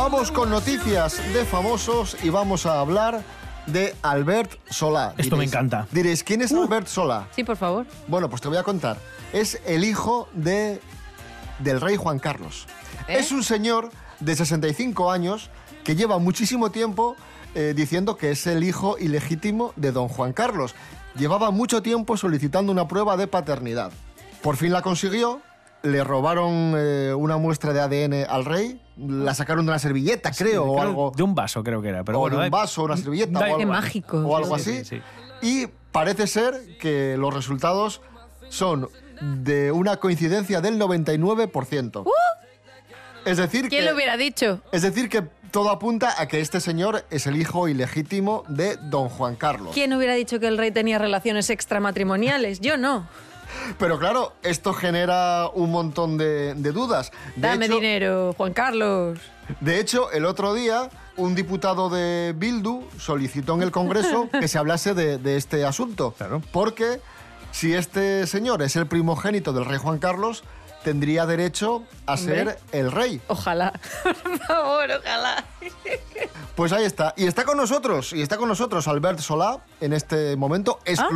Vamos 0.00 0.32
con 0.32 0.48
noticias 0.48 1.18
de 1.34 1.44
famosos 1.44 2.16
y 2.22 2.30
vamos 2.30 2.64
a 2.64 2.80
hablar 2.80 3.22
de 3.66 3.94
Albert 4.00 4.50
Solá. 4.70 5.12
Esto 5.18 5.36
me 5.36 5.44
encanta. 5.44 5.86
Diréis, 5.92 6.24
¿quién 6.24 6.40
es 6.40 6.52
Albert 6.52 6.86
Solá? 6.86 7.28
Sí, 7.36 7.44
por 7.44 7.58
favor. 7.58 7.84
Bueno, 8.08 8.30
pues 8.30 8.40
te 8.40 8.48
voy 8.48 8.56
a 8.56 8.62
contar. 8.62 8.96
Es 9.34 9.60
el 9.66 9.84
hijo 9.84 10.26
de, 10.32 10.80
del 11.58 11.82
rey 11.82 11.96
Juan 11.96 12.18
Carlos. 12.18 12.66
¿Eh? 13.08 13.16
Es 13.18 13.30
un 13.30 13.44
señor 13.44 13.90
de 14.20 14.34
65 14.34 15.10
años 15.12 15.50
que 15.84 15.94
lleva 15.94 16.18
muchísimo 16.18 16.70
tiempo 16.70 17.14
eh, 17.54 17.74
diciendo 17.76 18.16
que 18.16 18.30
es 18.30 18.46
el 18.46 18.64
hijo 18.64 18.96
ilegítimo 18.98 19.74
de 19.76 19.92
don 19.92 20.08
Juan 20.08 20.32
Carlos. 20.32 20.74
Llevaba 21.14 21.50
mucho 21.50 21.82
tiempo 21.82 22.16
solicitando 22.16 22.72
una 22.72 22.88
prueba 22.88 23.18
de 23.18 23.26
paternidad. 23.26 23.92
Por 24.40 24.56
fin 24.56 24.72
la 24.72 24.80
consiguió. 24.80 25.42
Le 25.82 26.02
robaron 26.04 26.74
eh, 26.74 27.12
una 27.14 27.36
muestra 27.36 27.74
de 27.74 27.80
ADN 27.80 28.30
al 28.30 28.46
rey, 28.46 28.80
la 29.08 29.34
sacaron 29.34 29.64
de 29.66 29.70
una 29.72 29.78
servilleta, 29.78 30.30
creo, 30.32 30.64
o 30.64 30.80
algo. 30.80 31.12
De 31.16 31.22
un 31.22 31.34
vaso, 31.34 31.62
creo 31.64 31.80
que 31.82 31.88
era. 31.88 32.04
Pero 32.04 32.18
o 32.18 32.20
bueno, 32.22 32.38
de 32.38 32.44
un 32.46 32.50
vaso, 32.50 32.84
una 32.84 32.96
servilleta, 32.96 33.38
o 33.38 33.42
algo, 33.42 33.66
mágico. 33.66 34.18
o 34.18 34.36
algo 34.36 34.58
Sí, 34.58 34.70
así. 34.78 34.84
sí, 34.84 34.96
sí. 34.96 35.02
Y 35.42 35.66
parece 35.92 36.26
ser 36.26 36.54
que 36.78 37.16
los 37.18 37.32
resultados 37.32 38.00
son 38.48 38.88
de 39.20 39.70
una 39.72 39.96
coincidencia 39.96 40.60
del 40.60 40.78
99%. 40.78 42.04
Es 43.24 43.36
decir, 43.36 43.66
Uh. 43.66 43.68
¿Quién 43.68 43.82
que, 43.82 43.88
lo 43.90 43.94
hubiera 43.94 44.16
dicho? 44.16 44.60
es 44.72 44.82
decir, 44.82 45.08
que 45.08 45.22
todo 45.50 45.70
apunta 45.70 46.14
a 46.20 46.26
que 46.28 46.40
este 46.40 46.60
señor 46.60 47.04
es 47.10 47.26
el 47.26 47.36
hijo 47.36 47.68
ilegítimo 47.68 48.44
de 48.48 48.76
don 48.76 49.08
Juan 49.08 49.36
Carlos. 49.36 49.72
¿Quién 49.74 49.92
hubiera 49.92 50.14
dicho 50.14 50.40
que 50.40 50.46
el 50.46 50.56
rey 50.56 50.70
tenía 50.70 50.98
relaciones 50.98 51.50
extramatrimoniales? 51.50 52.60
Yo 52.60 52.76
no. 52.76 53.08
Pero 53.78 53.98
claro, 53.98 54.32
esto 54.42 54.72
genera 54.72 55.48
un 55.52 55.70
montón 55.70 56.18
de, 56.18 56.54
de 56.54 56.72
dudas. 56.72 57.10
De 57.36 57.48
Dame 57.48 57.66
hecho, 57.66 57.74
dinero, 57.74 58.34
Juan 58.36 58.52
Carlos. 58.52 59.18
De 59.60 59.80
hecho, 59.80 60.10
el 60.12 60.24
otro 60.26 60.54
día, 60.54 60.90
un 61.16 61.34
diputado 61.34 61.88
de 61.90 62.34
Bildu 62.36 62.82
solicitó 62.98 63.54
en 63.54 63.62
el 63.62 63.70
Congreso 63.70 64.28
que 64.40 64.48
se 64.48 64.58
hablase 64.58 64.94
de, 64.94 65.18
de 65.18 65.36
este 65.36 65.64
asunto. 65.64 66.14
Porque 66.52 67.00
si 67.52 67.74
este 67.74 68.26
señor 68.26 68.62
es 68.62 68.76
el 68.76 68.86
primogénito 68.86 69.52
del 69.52 69.64
rey 69.64 69.78
Juan 69.78 69.98
Carlos, 69.98 70.44
tendría 70.84 71.26
derecho 71.26 71.82
a 72.06 72.14
Hombre. 72.14 72.34
ser 72.44 72.58
el 72.72 72.90
rey. 72.92 73.20
Ojalá. 73.26 73.72
Por 74.02 74.38
favor, 74.38 74.86
ojalá. 74.98 75.44
Pues 76.54 76.72
ahí 76.72 76.84
está. 76.84 77.12
Y 77.16 77.26
está 77.26 77.44
con 77.44 77.56
nosotros, 77.56 78.12
y 78.12 78.22
está 78.22 78.36
con 78.36 78.48
nosotros 78.48 78.86
Albert 78.88 79.18
Solá 79.18 79.58
en 79.80 79.92
este 79.92 80.36
momento, 80.36 80.78
Ah. 80.80 81.08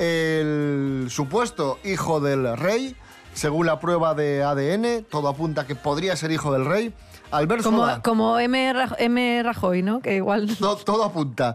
El 0.00 1.06
supuesto 1.10 1.78
hijo 1.84 2.20
del 2.20 2.56
rey, 2.56 2.96
según 3.34 3.66
la 3.66 3.78
prueba 3.78 4.14
de 4.14 4.42
ADN, 4.42 5.04
todo 5.10 5.28
apunta 5.28 5.66
que 5.66 5.74
podría 5.74 6.16
ser 6.16 6.32
hijo 6.32 6.52
del 6.52 6.64
rey. 6.64 6.92
Albert 7.30 7.62
Como, 7.62 7.86
como 8.02 8.38
M. 8.38 8.72
Raj- 8.72 8.96
M. 8.98 9.42
Rajoy, 9.42 9.82
¿no? 9.82 10.00
Que 10.00 10.16
igual... 10.16 10.56
Todo, 10.58 10.76
todo 10.78 11.04
apunta. 11.04 11.54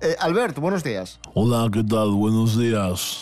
Eh, 0.00 0.14
Albert, 0.20 0.58
buenos 0.58 0.84
días. 0.84 1.18
Hola, 1.34 1.68
¿qué 1.72 1.82
tal? 1.82 2.10
Buenos 2.12 2.56
días. 2.56 3.18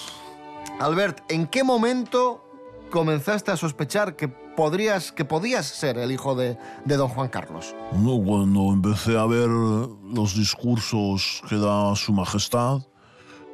Albert, 0.81 1.21
¿en 1.31 1.47
qué 1.47 1.65
momento 1.65 2.45
comenzaste 2.91 3.51
a 3.53 3.57
sospechar 3.57 4.17
que 4.17 4.29
podrías, 4.29 5.13
que 5.13 5.25
podías 5.25 5.67
ser 5.67 5.99
el 5.99 6.13
hijo 6.13 6.35
de, 6.35 6.59
de 6.85 6.97
don 6.97 7.09
Juan 7.09 7.29
Carlos? 7.29 7.75
No, 7.93 8.21
cuando 8.23 8.73
empecé 8.73 9.17
a 9.19 9.25
ver 9.25 9.49
los 9.49 10.35
discursos 10.37 11.43
que 11.49 11.57
da 11.57 11.97
su 11.97 12.13
majestad, 12.13 12.81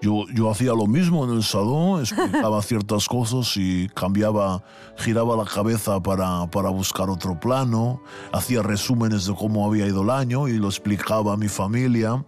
yo, 0.05 0.27
yo 0.35 0.51
hacía 0.51 0.73
lo 0.75 0.87
mismo 0.87 1.25
en 1.25 1.31
el 1.31 1.43
salón, 1.43 2.01
explicaba 2.03 2.61
ciertas 2.61 3.09
cosas 3.09 3.57
y 3.57 3.89
cambiaba, 3.89 4.63
giraba 4.99 5.35
la 5.35 5.47
cabeza 5.47 5.99
para, 6.01 6.47
para 6.51 6.69
buscar 6.69 7.09
otro 7.09 7.41
plano, 7.41 8.03
hacía 8.33 8.63
resúmenes 8.63 9.25
de 9.27 9.35
cómo 9.35 9.67
había 9.67 9.87
ido 9.87 10.03
el 10.03 10.11
año 10.11 10.47
y 10.47 10.59
lo 10.59 10.69
explicaba 10.69 11.33
a 11.33 11.37
mi 11.39 11.49
familia. 11.49 12.23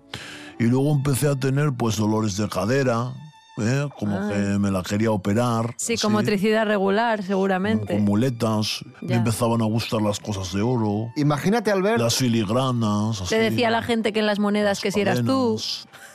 Y 0.59 0.65
luego 0.65 0.91
empecé 0.91 1.29
a 1.29 1.37
tener 1.37 1.75
pues 1.75 1.97
dolores 1.97 2.39
de 2.39 2.49
cadera, 2.49 3.13
¿eh? 3.59 3.89
como 3.99 4.17
Ah. 4.19 4.29
que 4.33 4.39
me 4.59 4.71
la 4.71 4.83
quería 4.83 5.11
operar. 5.11 5.75
Sí, 5.79 5.97
con 5.97 6.13
así. 6.13 6.17
motricidad 6.23 6.67
regular, 6.67 7.23
seguramente. 7.23 7.95
con 7.95 8.05
muletas, 8.05 8.85
me 9.01 9.09
Ya. 9.09 9.17
empezaban 9.17 9.63
a 9.63 9.65
gustar 9.65 10.03
las 10.03 10.21
cosas 10.21 10.53
de 10.53 10.63
oro. 10.63 11.11
Imagínate, 11.17 11.71
Albert. 11.71 11.99
Las 12.01 12.17
filigranas. 12.17 13.21
así. 13.23 13.31
Te 13.31 13.39
decía 13.39 13.71
la 13.71 13.83
gente 13.83 14.13
que 14.13 14.21
en 14.21 14.27
las 14.27 14.39
monedas 14.39 14.81
que 14.81 14.91
si 14.93 15.01
eras 15.01 15.23
tú. 15.25 15.61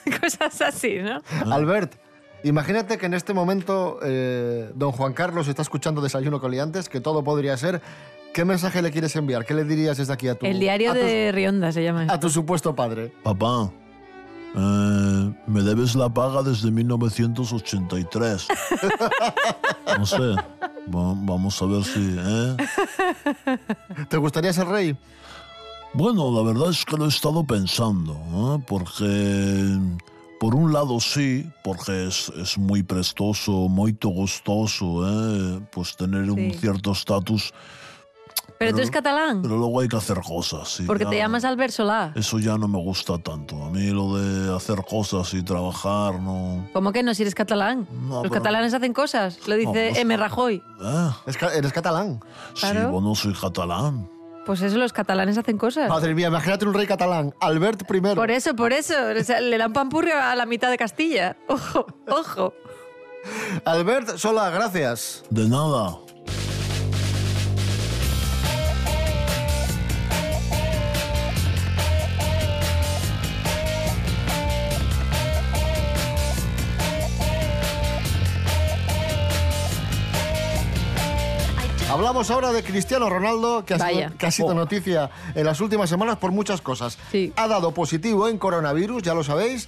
Cosas 0.21 0.61
así, 0.61 0.97
¿no? 0.99 1.21
Albert, 1.53 1.93
imagínate 2.43 2.97
que 2.97 3.05
en 3.05 3.13
este 3.13 3.33
momento 3.33 3.99
eh, 4.03 4.71
don 4.75 4.91
Juan 4.91 5.13
Carlos 5.13 5.47
está 5.47 5.61
escuchando 5.61 6.01
Desayuno 6.01 6.39
con 6.41 6.51
Liantes, 6.51 6.89
que 6.89 6.99
todo 7.01 7.23
podría 7.23 7.55
ser. 7.57 7.81
¿Qué 8.33 8.45
mensaje 8.45 8.81
le 8.81 8.91
quieres 8.91 9.15
enviar? 9.17 9.45
¿Qué 9.45 9.53
le 9.53 9.65
dirías 9.65 9.97
desde 9.97 10.13
aquí 10.13 10.27
a 10.29 10.35
tu, 10.35 10.45
El 10.45 10.59
diario 10.59 10.93
tu- 10.93 10.99
de 10.99 11.31
Rionda 11.33 11.71
se 11.73 11.83
llama. 11.83 12.07
a 12.09 12.19
tu 12.19 12.29
supuesto 12.29 12.73
padre? 12.75 13.13
Papá, 13.23 13.69
eh, 14.55 15.33
me 15.47 15.61
debes 15.61 15.95
la 15.95 16.09
paga 16.09 16.43
desde 16.43 16.71
1983. 16.71 18.47
no 19.97 20.05
sé. 20.05 20.17
Va- 20.17 21.15
vamos 21.15 21.61
a 21.61 21.65
ver 21.65 21.83
si... 21.83 22.15
¿eh? 22.17 22.57
¿Te 24.09 24.17
gustaría 24.17 24.51
ser 24.53 24.67
rey? 24.67 24.97
Bueno, 25.93 26.31
la 26.31 26.41
verdad 26.41 26.69
es 26.69 26.85
que 26.85 26.95
lo 26.97 27.05
he 27.05 27.09
estado 27.09 27.43
pensando, 27.43 28.13
¿eh? 28.13 28.63
porque 28.65 29.77
por 30.39 30.55
un 30.55 30.71
lado 30.71 30.99
sí, 31.01 31.45
porque 31.63 32.07
es, 32.07 32.31
es 32.37 32.57
muy 32.57 32.81
prestoso, 32.81 33.67
muy 33.67 33.95
gustoso, 34.01 35.03
¿eh? 35.05 35.59
pues 35.71 35.95
tener 35.97 36.31
un 36.31 36.53
cierto 36.53 36.93
estatus, 36.93 37.53
Pero 38.57 38.71
tú 38.73 38.77
eres 38.77 38.91
catalán. 38.91 39.41
pero 39.41 39.57
luego 39.57 39.79
hay 39.79 39.87
que 39.87 39.97
hacer 39.97 40.19
cosas. 40.21 40.69
sí, 40.69 40.83
Porque 40.83 41.05
te 41.07 41.17
llamas 41.17 41.43
Albert 41.45 41.73
Solá. 41.73 42.11
Eso 42.15 42.37
ya 42.37 42.59
no 42.59 42.67
me 42.67 42.77
gusta 42.77 43.17
tanto. 43.17 43.55
A 43.63 43.71
mí 43.71 43.87
lo 43.89 44.15
de 44.17 44.55
hacer 44.55 44.83
cosas 44.87 45.33
y 45.33 45.41
trabajar 45.41 46.19
no... 46.19 46.67
¿Cómo 46.71 46.91
que 46.91 47.01
no 47.01 47.15
si 47.15 47.23
eres 47.23 47.33
catalán? 47.33 47.87
Los 48.07 48.21
pero- 48.21 48.33
catalanes 48.35 48.71
hacen 48.75 48.93
cosas. 48.93 49.47
Lo 49.47 49.55
dice 49.55 49.89
pues- 49.93 49.97
M. 49.97 50.15
Rajoy. 50.15 50.61
¿Eh? 50.79 51.09
eres 51.55 51.73
catalán. 51.73 52.19
Claro. 52.59 52.79
Sí, 52.81 52.85
bueno, 52.85 53.15
soy 53.15 53.33
catalán. 53.33 54.07
Pues 54.45 54.61
eso, 54.61 54.77
los 54.77 54.93
catalanes 54.93 55.37
hacen 55.39 55.57
cosas. 55.57 55.89
Madre 55.89 56.13
mía, 56.13 56.27
imagínate 56.27 56.65
un 56.65 56.73
rey 56.73 56.85
catalán, 56.85 57.33
Albert 57.41 57.81
I. 57.91 58.15
Por 58.15 58.29
eso, 58.31 58.55
por 58.55 58.73
eso. 58.73 58.93
O 59.19 59.23
sea, 59.23 59.39
le 59.41 59.57
dan 59.57 59.73
pampurrio 59.73 60.13
a 60.21 60.35
la 60.35 60.45
mitad 60.45 60.69
de 60.69 60.77
Castilla. 60.77 61.35
Ojo, 61.47 61.85
ojo. 62.07 62.53
Albert 63.65 64.17
Sola, 64.17 64.49
gracias. 64.49 65.23
De 65.29 65.47
nada. 65.47 65.97
Hablamos 81.91 82.31
ahora 82.31 82.53
de 82.53 82.63
Cristiano 82.63 83.09
Ronaldo, 83.09 83.65
que 83.65 83.73
ha, 83.73 83.77
sido, 83.77 83.87
Vaya. 83.87 84.11
que 84.17 84.25
ha 84.25 84.31
sido 84.31 84.53
noticia 84.53 85.09
en 85.35 85.45
las 85.45 85.59
últimas 85.59 85.89
semanas 85.89 86.17
por 86.17 86.31
muchas 86.31 86.61
cosas. 86.61 86.97
Ha 87.35 87.47
dado 87.49 87.73
positivo 87.73 88.29
en 88.29 88.37
coronavirus, 88.37 89.03
ya 89.03 89.13
lo 89.13 89.25
sabéis, 89.25 89.67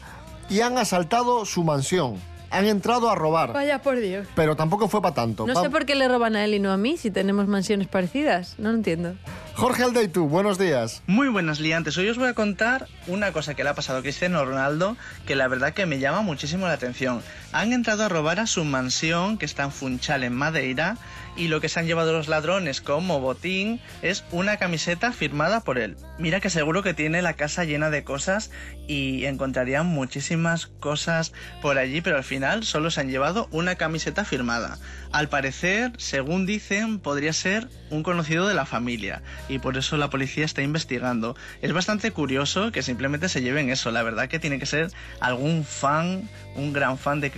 y 0.49 0.61
han 0.61 0.77
asaltado 0.77 1.43
su 1.45 1.63
mansión. 1.65 2.15
Han 2.49 2.65
entrado 2.67 3.09
a 3.09 3.15
robar, 3.15 3.51
Vaya 3.51 3.81
por 3.81 3.99
Dios. 3.99 4.27
pero 4.35 4.55
tampoco 4.55 4.87
fue 4.87 5.01
para 5.01 5.15
tanto. 5.15 5.47
No 5.47 5.53
Pa- 5.55 5.61
sé 5.63 5.69
por 5.71 5.85
qué 5.87 5.95
le 5.95 6.07
roban 6.07 6.35
a 6.35 6.45
él 6.45 6.53
y 6.53 6.59
no 6.59 6.71
a 6.71 6.77
mí 6.77 6.97
si 6.97 7.09
tenemos 7.09 7.47
mansiones 7.47 7.87
parecidas. 7.87 8.55
No 8.59 8.69
lo 8.69 8.77
entiendo. 8.77 9.15
Jorge 9.55 9.83
Aldeitu, 9.83 10.27
buenos 10.27 10.59
días. 10.59 11.01
Muy 11.07 11.29
buenas 11.29 11.59
liantes. 11.59 11.97
Hoy 11.97 12.09
os 12.09 12.17
voy 12.19 12.27
a 12.27 12.33
contar 12.35 12.87
una 13.07 13.31
cosa 13.33 13.55
que 13.55 13.63
le 13.63 13.71
ha 13.71 13.73
pasado 13.73 13.99
a 13.99 14.01
Cristiano 14.03 14.45
Ronaldo 14.45 14.95
que 15.25 15.35
la 15.35 15.47
verdad 15.47 15.73
que 15.73 15.87
me 15.87 15.97
llama 15.99 16.21
muchísimo 16.21 16.67
la 16.67 16.73
atención. 16.73 17.23
Han 17.53 17.71
entrado 17.71 18.03
a 18.03 18.09
robar 18.09 18.39
a 18.39 18.47
su 18.47 18.65
mansión 18.65 19.37
que 19.37 19.45
está 19.45 19.63
en 19.63 19.71
Funchal, 19.71 20.23
en 20.23 20.33
Madeira, 20.33 20.97
y 21.35 21.47
lo 21.47 21.61
que 21.61 21.69
se 21.69 21.79
han 21.79 21.87
llevado 21.87 22.13
los 22.13 22.27
ladrones 22.27 22.81
como 22.81 23.19
botín 23.19 23.79
es 24.01 24.23
una 24.31 24.57
camiseta 24.57 25.11
firmada 25.11 25.61
por 25.61 25.79
él. 25.79 25.95
Mira 26.19 26.39
que 26.39 26.49
seguro 26.49 26.83
que 26.83 26.93
tiene 26.93 27.21
la 27.21 27.33
casa 27.33 27.63
llena 27.63 27.89
de 27.89 28.03
cosas 28.03 28.51
y 28.87 29.25
encontrarían 29.25 29.87
muchísimas 29.87 30.67
cosas 30.67 31.33
por 31.61 31.77
allí, 31.77 32.01
pero 32.01 32.17
al 32.17 32.23
final 32.23 32.63
solo 32.63 32.91
se 32.91 33.01
han 33.01 33.09
llevado 33.09 33.47
una 33.51 33.75
camiseta 33.75 34.25
firmada. 34.25 34.77
Al 35.11 35.29
parecer, 35.29 35.91
según 35.97 36.45
dicen, 36.45 36.99
podría 36.99 37.33
ser 37.33 37.67
un 37.89 38.03
conocido 38.03 38.47
de 38.47 38.55
la 38.55 38.65
familia 38.65 39.21
y 39.47 39.59
por 39.59 39.77
eso 39.77 39.97
la 39.97 40.09
policía 40.09 40.45
está 40.45 40.61
investigando. 40.61 41.35
Es 41.61 41.73
bastante 41.73 42.11
curioso 42.11 42.71
que 42.71 42.83
simplemente 42.83 43.29
se 43.29 43.41
lleven 43.41 43.69
eso, 43.69 43.91
la 43.91 44.03
verdad 44.03 44.27
que 44.27 44.39
tiene 44.39 44.59
que 44.59 44.65
ser 44.65 44.91
algún 45.19 45.63
fan, 45.65 46.29
un 46.55 46.73
gran 46.73 46.97
fan 46.97 47.21
de 47.21 47.31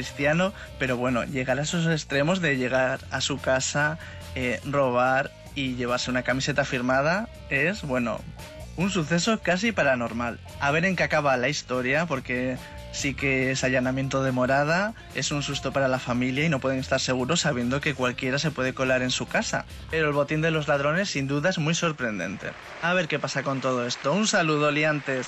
pero 0.79 0.97
bueno, 0.97 1.23
llegar 1.23 1.59
a 1.59 1.63
esos 1.63 1.87
extremos 1.87 2.41
de 2.41 2.57
llegar 2.57 2.99
a 3.11 3.21
su 3.21 3.39
casa, 3.39 3.97
eh, 4.35 4.59
robar 4.65 5.31
y 5.55 5.75
llevarse 5.75 6.11
una 6.11 6.23
camiseta 6.23 6.65
firmada 6.65 7.29
es, 7.49 7.83
bueno, 7.83 8.19
un 8.77 8.89
suceso 8.91 9.39
casi 9.41 9.71
paranormal. 9.71 10.39
A 10.59 10.71
ver 10.71 10.85
en 10.85 10.95
qué 10.95 11.03
acaba 11.03 11.37
la 11.37 11.49
historia, 11.49 12.05
porque 12.05 12.57
sí 12.91 13.13
que 13.13 13.51
es 13.51 13.63
allanamiento 13.63 14.23
de 14.23 14.31
morada, 14.31 14.93
es 15.15 15.31
un 15.31 15.43
susto 15.43 15.71
para 15.71 15.87
la 15.87 15.99
familia 15.99 16.45
y 16.45 16.49
no 16.49 16.59
pueden 16.59 16.79
estar 16.79 16.99
seguros 16.99 17.41
sabiendo 17.41 17.81
que 17.81 17.93
cualquiera 17.93 18.39
se 18.39 18.51
puede 18.51 18.73
colar 18.73 19.01
en 19.01 19.11
su 19.11 19.27
casa. 19.27 19.65
Pero 19.91 20.07
el 20.07 20.13
botín 20.13 20.41
de 20.41 20.51
los 20.51 20.67
ladrones 20.67 21.09
sin 21.09 21.27
duda 21.27 21.49
es 21.49 21.57
muy 21.57 21.75
sorprendente. 21.75 22.51
A 22.81 22.93
ver 22.93 23.07
qué 23.07 23.19
pasa 23.19 23.43
con 23.43 23.61
todo 23.61 23.85
esto. 23.85 24.13
Un 24.13 24.27
saludo, 24.27 24.71
liantes. 24.71 25.27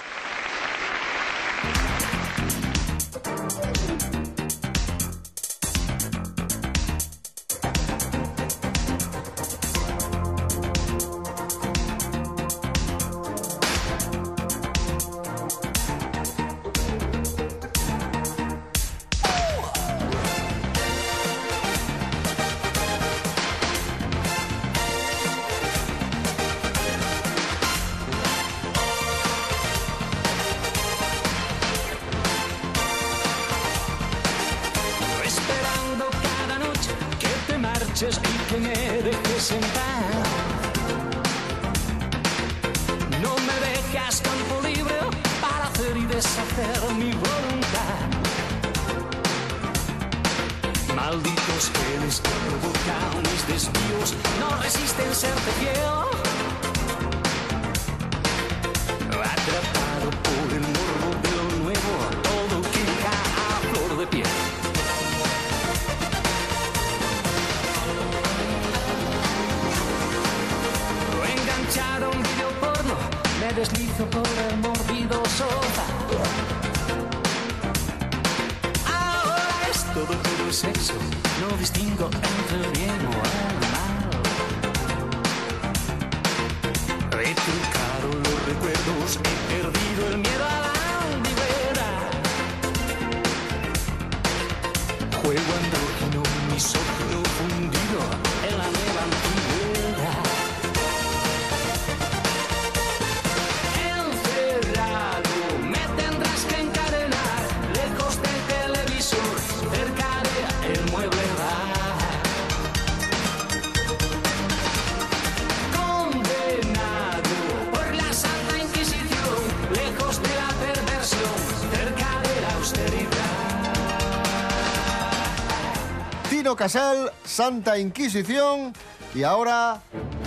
Casal, 126.67 127.13
Santa 127.23 127.79
Inquisición 127.79 128.73
y 129.15 129.23
ahora 129.23 129.79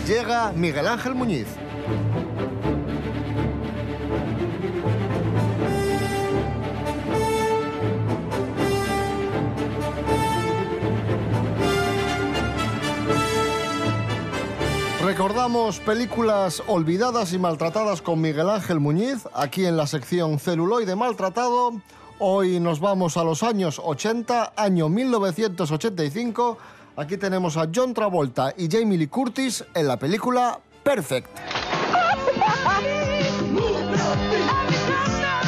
llega 0.09 0.53
Miguel 0.53 0.87
Ángel 0.87 1.15
Muñiz. 1.15 1.47
Recordamos 15.05 15.79
películas 15.81 16.63
olvidadas 16.67 17.35
y 17.35 17.39
maltratadas 17.39 18.01
con 18.01 18.19
Miguel 18.23 18.49
Ángel 18.49 18.81
Muñiz, 18.81 19.29
aquí 19.35 19.67
en 19.67 19.77
la 19.77 19.87
sección 19.87 20.39
Celuloide 20.39 20.97
Maltratado. 20.97 21.83
Hoy 22.23 22.61
nos 22.61 22.81
vamos 22.81 23.17
a 23.17 23.25
los 23.25 23.43
años 23.43 23.81
80, 23.83 24.53
año 24.55 24.91
1985. 24.91 26.59
Aquí 26.97 27.17
tenemos 27.17 27.57
a 27.57 27.71
John 27.75 27.95
Travolta 27.95 28.53
y 28.59 28.69
Jamie 28.71 28.99
Lee 28.99 29.07
Curtis 29.07 29.65
en 29.75 29.89
la 29.89 29.97
película 29.97 30.61
Perfect. 30.83 31.29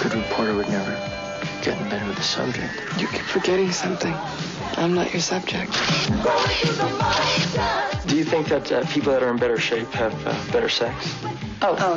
Good 0.02 0.14
reporter 0.14 0.54
would 0.54 0.68
never 0.70 0.96
get 1.62 1.78
in 1.78 1.90
bed 1.90 2.08
with 2.08 2.16
the 2.16 2.22
subject. 2.22 2.72
You 2.98 3.06
keep 3.08 3.20
forgetting 3.20 3.70
something. 3.70 4.14
I'm 4.78 4.94
not 4.94 5.12
your 5.12 5.20
subject. 5.20 5.72
Do 8.06 8.16
you 8.16 8.24
think 8.24 8.48
that 8.48 8.72
uh, 8.72 8.86
people 8.86 9.12
that 9.12 9.22
are 9.22 9.30
in 9.30 9.36
better 9.36 9.58
shape 9.58 9.92
have 9.92 10.14
uh, 10.26 10.34
better 10.50 10.70
sex? 10.70 11.14
Oh, 11.64 11.96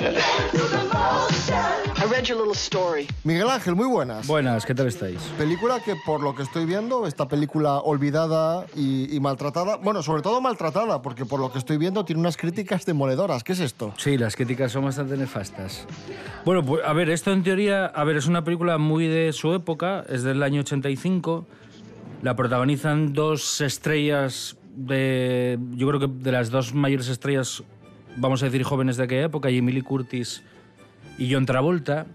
I 1.98 2.06
read 2.08 2.26
your 2.28 2.38
little 2.38 2.54
story. 2.54 3.08
Miguel 3.24 3.50
Ángel, 3.50 3.76
muy 3.76 3.88
buenas. 3.88 4.28
Buenas, 4.28 4.64
¿qué 4.64 4.76
tal 4.76 4.86
estáis? 4.86 5.18
Película 5.40 5.80
que 5.80 5.96
por 6.06 6.22
lo 6.22 6.36
que 6.36 6.44
estoy 6.44 6.66
viendo, 6.66 7.08
esta 7.08 7.28
película 7.28 7.80
olvidada 7.80 8.68
y, 8.76 9.16
y 9.16 9.20
maltratada, 9.20 9.78
bueno, 9.78 10.04
sobre 10.04 10.22
todo 10.22 10.40
maltratada, 10.40 11.02
porque 11.02 11.26
por 11.26 11.40
lo 11.40 11.52
que 11.52 11.58
estoy 11.58 11.78
viendo 11.78 12.06
tiene 12.06 12.20
unas 12.20 12.38
críticas 12.38 12.86
demoledoras. 12.86 13.44
¿Qué 13.44 13.54
es 13.54 13.60
esto? 13.60 13.92
Sí, 13.98 14.20
las 14.20 14.36
críticas 14.36 14.72
son 14.72 14.86
bastante 14.86 15.18
nefastas. 15.18 15.88
Bueno, 16.46 16.64
pues 16.64 16.86
a 16.86 16.94
ver, 16.94 17.10
esto 17.10 17.32
en 17.32 17.42
teoría, 17.42 17.88
a 17.88 18.04
ver, 18.04 18.18
es 18.18 18.28
una 18.28 18.44
película 18.44 18.78
muy 18.78 19.08
de 19.08 19.34
su 19.34 19.52
época, 19.54 20.06
es 20.10 20.22
del 20.22 20.44
año 20.44 20.62
85. 20.62 21.48
La 22.22 22.36
protagonizan 22.36 23.14
dos 23.14 23.62
estrellas 23.62 24.58
de, 24.76 25.58
yo 25.72 25.88
creo 25.88 26.00
que 26.00 26.08
de 26.08 26.32
las 26.32 26.52
dos 26.52 26.74
mayores 26.74 27.08
estrellas, 27.08 27.64
vamos 28.16 28.42
a 28.42 28.46
decir 28.46 28.64
jóvenes 28.64 28.98
de 28.98 29.04
aquella 29.04 29.26
época, 29.26 29.50
Jamie 29.50 29.74
Lee 29.74 29.82
Curtis 29.82 30.44
y 31.18 31.34
John 31.34 31.46
Travolta, 31.46 32.06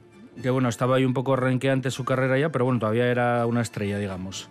que 0.42 0.50
bueno, 0.50 0.68
estaba 0.68 0.96
ahí 0.96 1.04
un 1.04 1.14
poco 1.14 1.36
renqueante 1.36 1.90
su 1.90 2.04
carrera 2.04 2.38
ya, 2.38 2.50
pero 2.50 2.64
bueno, 2.64 2.80
todavía 2.80 3.06
era 3.06 3.46
una 3.46 3.60
estrella, 3.60 3.98
digamos. 3.98 4.48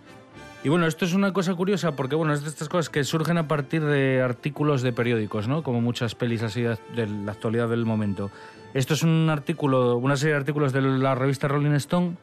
Y 0.62 0.68
bueno, 0.68 0.86
esto 0.86 1.06
es 1.06 1.14
una 1.14 1.32
cosa 1.32 1.54
curiosa 1.54 1.96
porque 1.96 2.14
bueno, 2.14 2.34
es 2.34 2.42
de 2.42 2.48
estas 2.50 2.68
cosas 2.68 2.90
que 2.90 3.02
surgen 3.02 3.38
a 3.38 3.48
partir 3.48 3.82
de 3.82 4.20
artículos 4.20 4.82
de 4.82 4.92
periódicos, 4.92 5.48
¿no? 5.48 5.62
Como 5.62 5.80
muchas 5.80 6.14
pelis 6.14 6.42
así 6.42 6.62
de 6.62 7.06
la 7.06 7.32
actualidad 7.32 7.68
del 7.68 7.86
momento. 7.86 8.30
Esto 8.74 8.94
es 8.94 9.02
un 9.02 9.28
artículo, 9.30 9.96
una 9.96 10.16
serie 10.16 10.34
de 10.34 10.40
artículos 10.40 10.72
de 10.72 10.82
la 10.82 11.14
revista 11.14 11.48
Rolling 11.48 11.72
Stone 11.72 12.16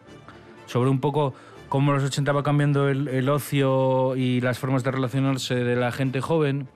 sobre 0.68 0.90
un 0.90 1.00
poco 1.00 1.34
cómo 1.68 1.94
los 1.94 2.04
80 2.04 2.32
va 2.32 2.44
cambiando 2.44 2.90
el 2.90 3.30
ocio 3.30 4.16
y 4.16 4.40
las 4.40 4.60
formas 4.60 4.84
de 4.84 4.92
relacionarse 4.92 5.56
de 5.56 5.76
la 5.76 5.92
gente 5.92 6.22
joven. 6.22 6.68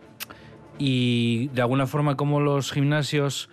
Y 0.84 1.48
de 1.50 1.62
alguna 1.62 1.86
forma 1.86 2.18
como 2.18 2.40
los 2.40 2.72
gimnasios 2.72 3.50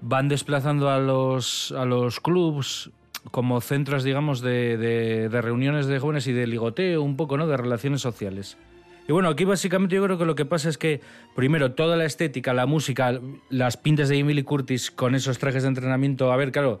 van 0.00 0.28
desplazando 0.28 0.88
a 0.88 0.98
los, 1.00 1.72
a 1.72 1.84
los 1.84 2.20
clubs 2.20 2.90
como 3.32 3.60
centros, 3.60 4.04
digamos, 4.04 4.40
de, 4.40 4.76
de- 4.78 5.28
de 5.28 5.42
reuniones 5.42 5.86
de 5.86 5.98
jóvenes 5.98 6.26
y 6.28 6.32
de 6.32 6.46
ligoteo, 6.46 7.02
un 7.02 7.16
poco, 7.16 7.36
¿no? 7.36 7.46
De 7.48 7.56
relaciones 7.56 8.00
sociales. 8.00 8.56
Y 9.08 9.12
bueno, 9.12 9.28
aquí 9.28 9.44
básicamente 9.44 9.96
yo 9.96 10.04
creo 10.04 10.16
que 10.16 10.24
lo 10.24 10.36
que 10.36 10.44
pasa 10.44 10.68
es 10.68 10.78
que, 10.78 11.00
primero, 11.34 11.72
toda 11.72 11.96
la 11.96 12.04
estética, 12.04 12.54
la 12.54 12.66
música, 12.66 13.18
las 13.48 13.76
pintas 13.76 14.08
de 14.08 14.22
Lee 14.22 14.44
Curtis 14.44 14.92
con 14.92 15.16
esos 15.16 15.38
trajes 15.38 15.64
de 15.64 15.68
entrenamiento, 15.70 16.32
a 16.32 16.36
ver, 16.36 16.52
claro, 16.52 16.80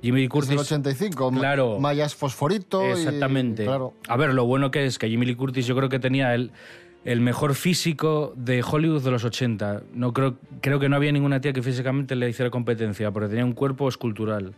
Jimmy 0.00 0.28
Curtis... 0.28 0.52
el 0.52 0.58
85, 0.60 1.32
Claro. 1.32 1.78
mallas 1.80 2.14
fosforito. 2.14 2.86
y- 2.86 2.92
Exactamente. 2.92 3.64
claro. 3.64 3.92
A 4.08 4.16
ver, 4.16 4.32
lo 4.32 4.46
bueno 4.46 4.70
que 4.70 4.86
es 4.86 4.96
que 4.98 5.08
Jimmy 5.10 5.26
Lee 5.26 5.34
Curtis 5.34 5.66
yo 5.66 5.74
creo 5.76 5.88
que 5.90 5.98
tenía 5.98 6.34
el, 6.34 6.52
el 7.04 7.20
mejor 7.20 7.54
físico 7.54 8.32
de 8.36 8.62
Hollywood 8.62 9.02
de 9.02 9.10
los 9.10 9.24
80. 9.24 9.82
No 9.94 10.12
creo, 10.12 10.36
creo 10.60 10.78
que 10.78 10.88
no 10.88 10.96
había 10.96 11.12
ninguna 11.12 11.40
tía 11.40 11.52
que 11.52 11.62
físicamente 11.62 12.14
le 12.16 12.28
hiciera 12.28 12.50
competencia, 12.50 13.10
porque 13.10 13.28
tenía 13.28 13.44
un 13.44 13.52
cuerpo 13.52 13.88
escultural. 13.88 14.54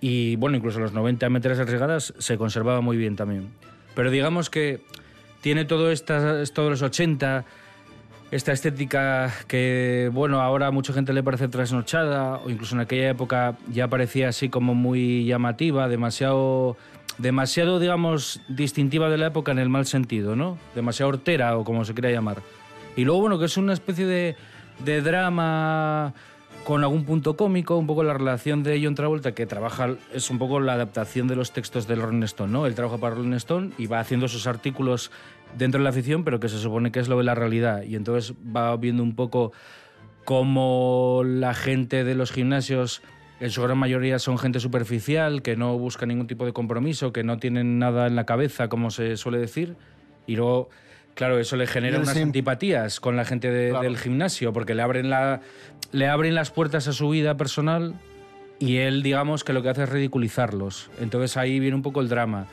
Y 0.00 0.36
bueno, 0.36 0.56
incluso 0.56 0.80
los 0.80 0.92
90 0.92 1.28
metros 1.30 1.58
arriesgadas 1.58 2.14
se 2.18 2.38
conservaba 2.38 2.80
muy 2.80 2.96
bien 2.96 3.16
también. 3.16 3.48
Pero 3.94 4.10
digamos 4.10 4.50
que 4.50 4.80
tiene 5.40 5.64
todo 5.64 5.90
esta, 5.90 6.44
todos 6.52 6.70
los 6.70 6.82
80, 6.82 7.44
esta 8.30 8.52
estética 8.52 9.32
que, 9.46 10.10
bueno, 10.12 10.40
ahora 10.40 10.68
a 10.68 10.70
mucha 10.70 10.92
gente 10.92 11.12
le 11.12 11.22
parece 11.22 11.48
trasnochada, 11.48 12.36
o 12.36 12.50
incluso 12.50 12.74
en 12.74 12.82
aquella 12.82 13.10
época 13.10 13.56
ya 13.72 13.88
parecía 13.88 14.28
así 14.28 14.48
como 14.48 14.74
muy 14.74 15.24
llamativa, 15.24 15.88
demasiado, 15.88 16.76
demasiado, 17.18 17.78
digamos, 17.78 18.40
distintiva 18.48 19.10
de 19.10 19.18
la 19.18 19.26
época 19.26 19.52
en 19.52 19.58
el 19.58 19.68
mal 19.68 19.86
sentido, 19.86 20.36
¿no? 20.36 20.58
Demasiado 20.74 21.10
hortera, 21.10 21.56
o 21.56 21.64
como 21.64 21.84
se 21.84 21.94
quiera 21.94 22.10
llamar. 22.10 22.42
Y 22.96 23.04
luego, 23.04 23.20
bueno, 23.20 23.38
que 23.38 23.44
es 23.44 23.56
una 23.56 23.72
especie 23.72 24.06
de, 24.06 24.36
de 24.84 25.02
drama 25.02 26.14
con 26.64 26.82
algún 26.82 27.04
punto 27.04 27.36
cómico, 27.36 27.76
un 27.76 27.86
poco 27.86 28.02
la 28.02 28.12
relación 28.12 28.62
de 28.62 28.80
John 28.82 28.94
Travolta, 28.94 29.32
que 29.32 29.46
trabaja, 29.46 29.96
es 30.12 30.30
un 30.30 30.38
poco 30.38 30.60
la 30.60 30.74
adaptación 30.74 31.26
de 31.26 31.34
los 31.34 31.52
textos 31.52 31.86
del 31.86 32.02
Rolling 32.02 32.24
Stone, 32.24 32.52
¿no? 32.52 32.66
Él 32.66 32.74
trabaja 32.74 32.98
para 32.98 33.14
Rolling 33.14 33.32
Stone 33.34 33.70
y 33.78 33.86
va 33.86 34.00
haciendo 34.00 34.28
sus 34.28 34.46
artículos 34.46 35.10
dentro 35.56 35.78
de 35.78 35.84
la 35.84 35.92
ficción, 35.92 36.24
pero 36.24 36.40
que 36.40 36.48
se 36.48 36.58
supone 36.58 36.92
que 36.92 37.00
es 37.00 37.08
lo 37.08 37.16
de 37.18 37.24
la 37.24 37.34
realidad. 37.34 37.82
Y 37.84 37.96
entonces 37.96 38.34
va 38.54 38.76
viendo 38.76 39.02
un 39.02 39.14
poco 39.14 39.52
cómo 40.24 41.22
la 41.24 41.54
gente 41.54 42.04
de 42.04 42.14
los 42.14 42.32
gimnasios, 42.32 43.00
en 43.40 43.50
su 43.50 43.62
gran 43.62 43.78
mayoría 43.78 44.18
son 44.18 44.38
gente 44.38 44.60
superficial, 44.60 45.42
que 45.42 45.56
no 45.56 45.78
busca 45.78 46.06
ningún 46.06 46.26
tipo 46.26 46.44
de 46.44 46.52
compromiso, 46.52 47.12
que 47.12 47.22
no 47.24 47.38
tienen 47.38 47.78
nada 47.78 48.06
en 48.06 48.16
la 48.16 48.24
cabeza, 48.26 48.68
como 48.68 48.90
se 48.90 49.16
suele 49.16 49.38
decir. 49.38 49.76
Y 50.26 50.36
luego, 50.36 50.68
claro, 51.14 51.38
eso 51.38 51.56
le 51.56 51.66
genera 51.66 51.98
unas 51.98 52.16
antipatías 52.16 53.00
con 53.00 53.16
la 53.16 53.24
gente 53.24 53.50
de- 53.50 53.72
del 53.80 53.96
gimnasio, 53.96 54.52
porque 54.52 54.74
le 54.74 54.82
abren, 54.82 55.08
la, 55.10 55.40
le 55.92 56.08
abren 56.08 56.34
las 56.34 56.50
puertas 56.50 56.88
a 56.88 56.92
su 56.92 57.08
vida 57.10 57.36
personal 57.36 57.94
y 58.58 58.78
él, 58.78 59.02
digamos, 59.04 59.44
que 59.44 59.52
lo 59.52 59.62
que 59.62 59.68
hace 59.68 59.84
es 59.84 59.88
ridiculizarlos. 59.88 60.90
Entonces 61.00 61.36
ahí 61.36 61.60
viene 61.60 61.76
un 61.76 61.82
poco 61.82 62.00
el 62.00 62.08
drama. 62.08 62.46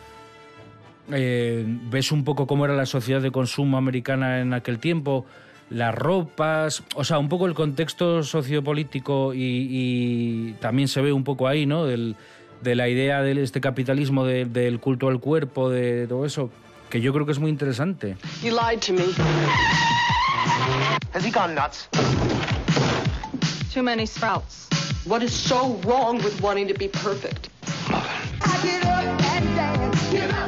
Eh, 1.11 1.63
ves 1.89 2.11
un 2.11 2.23
poco 2.23 2.47
cómo 2.47 2.65
era 2.65 2.75
la 2.75 2.85
sociedad 2.87 3.21
de 3.21 3.31
consumo 3.31 3.77
americana 3.77 4.39
en 4.41 4.53
aquel 4.53 4.79
tiempo, 4.79 5.25
las 5.69 5.93
ropas, 5.95 6.83
o 6.95 7.03
sea, 7.03 7.17
un 7.19 7.27
poco 7.29 7.45
el 7.47 7.53
contexto 7.53 8.23
sociopolítico 8.23 9.33
y, 9.33 9.67
y 9.69 10.53
también 10.61 10.87
se 10.87 11.01
ve 11.01 11.11
un 11.11 11.23
poco 11.23 11.47
ahí, 11.47 11.65
¿no? 11.65 11.85
Del- 11.85 12.15
de 12.61 12.73
la 12.75 12.87
idea 12.87 13.21
de 13.21 13.43
este 13.43 13.61
capitalismo 13.61 14.25
de- 14.25 14.45
del 14.45 14.79
culto 14.79 15.07
al 15.09 15.19
cuerpo, 15.19 15.69
de 15.69 16.07
todo 16.07 16.25
eso, 16.25 16.49
que 16.89 17.01
yo 17.01 17.13
creo 17.13 17.25
que 17.25 17.31
es 17.33 17.39
muy 17.39 17.49
interesante. 17.51 18.15
You 18.41 18.51
lied 18.51 18.79
to 18.79 18.93
me. 18.93 19.03
Has 21.13 21.25
he 21.25 21.31
gone 21.31 21.53
nuts? 21.53 21.89
Too 23.73 23.83
many 23.83 24.05
sprouts. 24.07 24.67
What 25.05 25.21
is 25.21 25.31
so 25.33 25.79
wrong 25.85 26.17
with 26.23 26.39
wanting 26.41 26.67
to 26.67 26.73
be 26.73 26.87
perfect? 26.87 27.49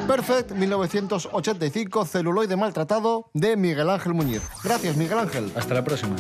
Perfect, 0.08 0.52
1985, 0.52 2.06
celuloide 2.06 2.56
maltratado 2.56 3.30
de 3.34 3.56
Miguel 3.58 3.90
Ángel 3.90 4.14
Muñiz. 4.14 4.42
Gracias, 4.64 4.96
Miguel 4.96 5.20
Ángel. 5.20 5.52
Hasta 5.56 5.74
la 5.74 5.84
próxima. 5.84 6.16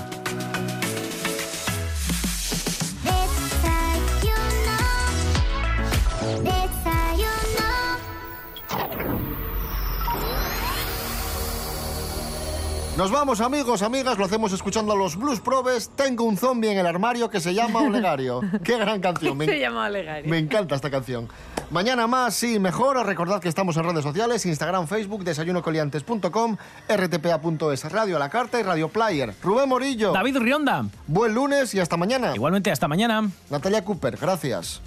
Nos 12.97 13.11
vamos, 13.11 13.41
amigos, 13.41 13.83
amigas, 13.83 14.17
lo 14.17 14.25
hacemos 14.25 14.51
escuchando 14.53 14.93
a 14.93 14.95
los 14.95 15.17
Blues 15.17 15.39
Probes. 15.39 15.91
Tengo 15.95 16.23
un 16.23 16.35
zombie 16.35 16.71
en 16.71 16.79
el 16.79 16.87
armario 16.87 17.29
que 17.29 17.39
se 17.39 17.53
llama 17.53 17.81
Olegario. 17.81 18.41
Qué 18.63 18.75
gran 18.77 18.99
canción. 19.01 19.37
me- 19.37 19.45
Se 19.45 19.59
llama 19.59 19.85
Olegario. 19.85 20.27
Me 20.27 20.39
encanta 20.39 20.73
esta 20.75 20.89
canción. 20.89 21.27
Mañana 21.69 22.07
más, 22.07 22.33
sí, 22.33 22.59
mejor. 22.59 23.05
Recordad 23.05 23.41
que 23.41 23.49
estamos 23.49 23.75
en 23.75 23.83
redes 23.83 24.01
sociales, 24.03 24.45
Instagram, 24.45 24.87
Facebook, 24.87 25.25
desayunocoliantes.com, 25.25 26.55
rtpa.es, 26.87 27.91
Radio 27.91 28.15
a 28.15 28.19
la 28.19 28.29
Carta 28.29 28.57
y 28.57 28.63
Radio 28.63 28.87
Player. 28.87 29.33
Rubén 29.43 29.67
Morillo. 29.67 30.13
David 30.13 30.37
Rionda. 30.37 30.85
Buen 31.07 31.33
lunes 31.33 31.75
y 31.75 31.79
hasta 31.81 31.97
mañana. 31.97 32.33
Igualmente, 32.33 32.71
hasta 32.71 32.87
mañana. 32.87 33.29
Natalia 33.49 33.83
Cooper, 33.83 34.15
gracias. 34.15 34.81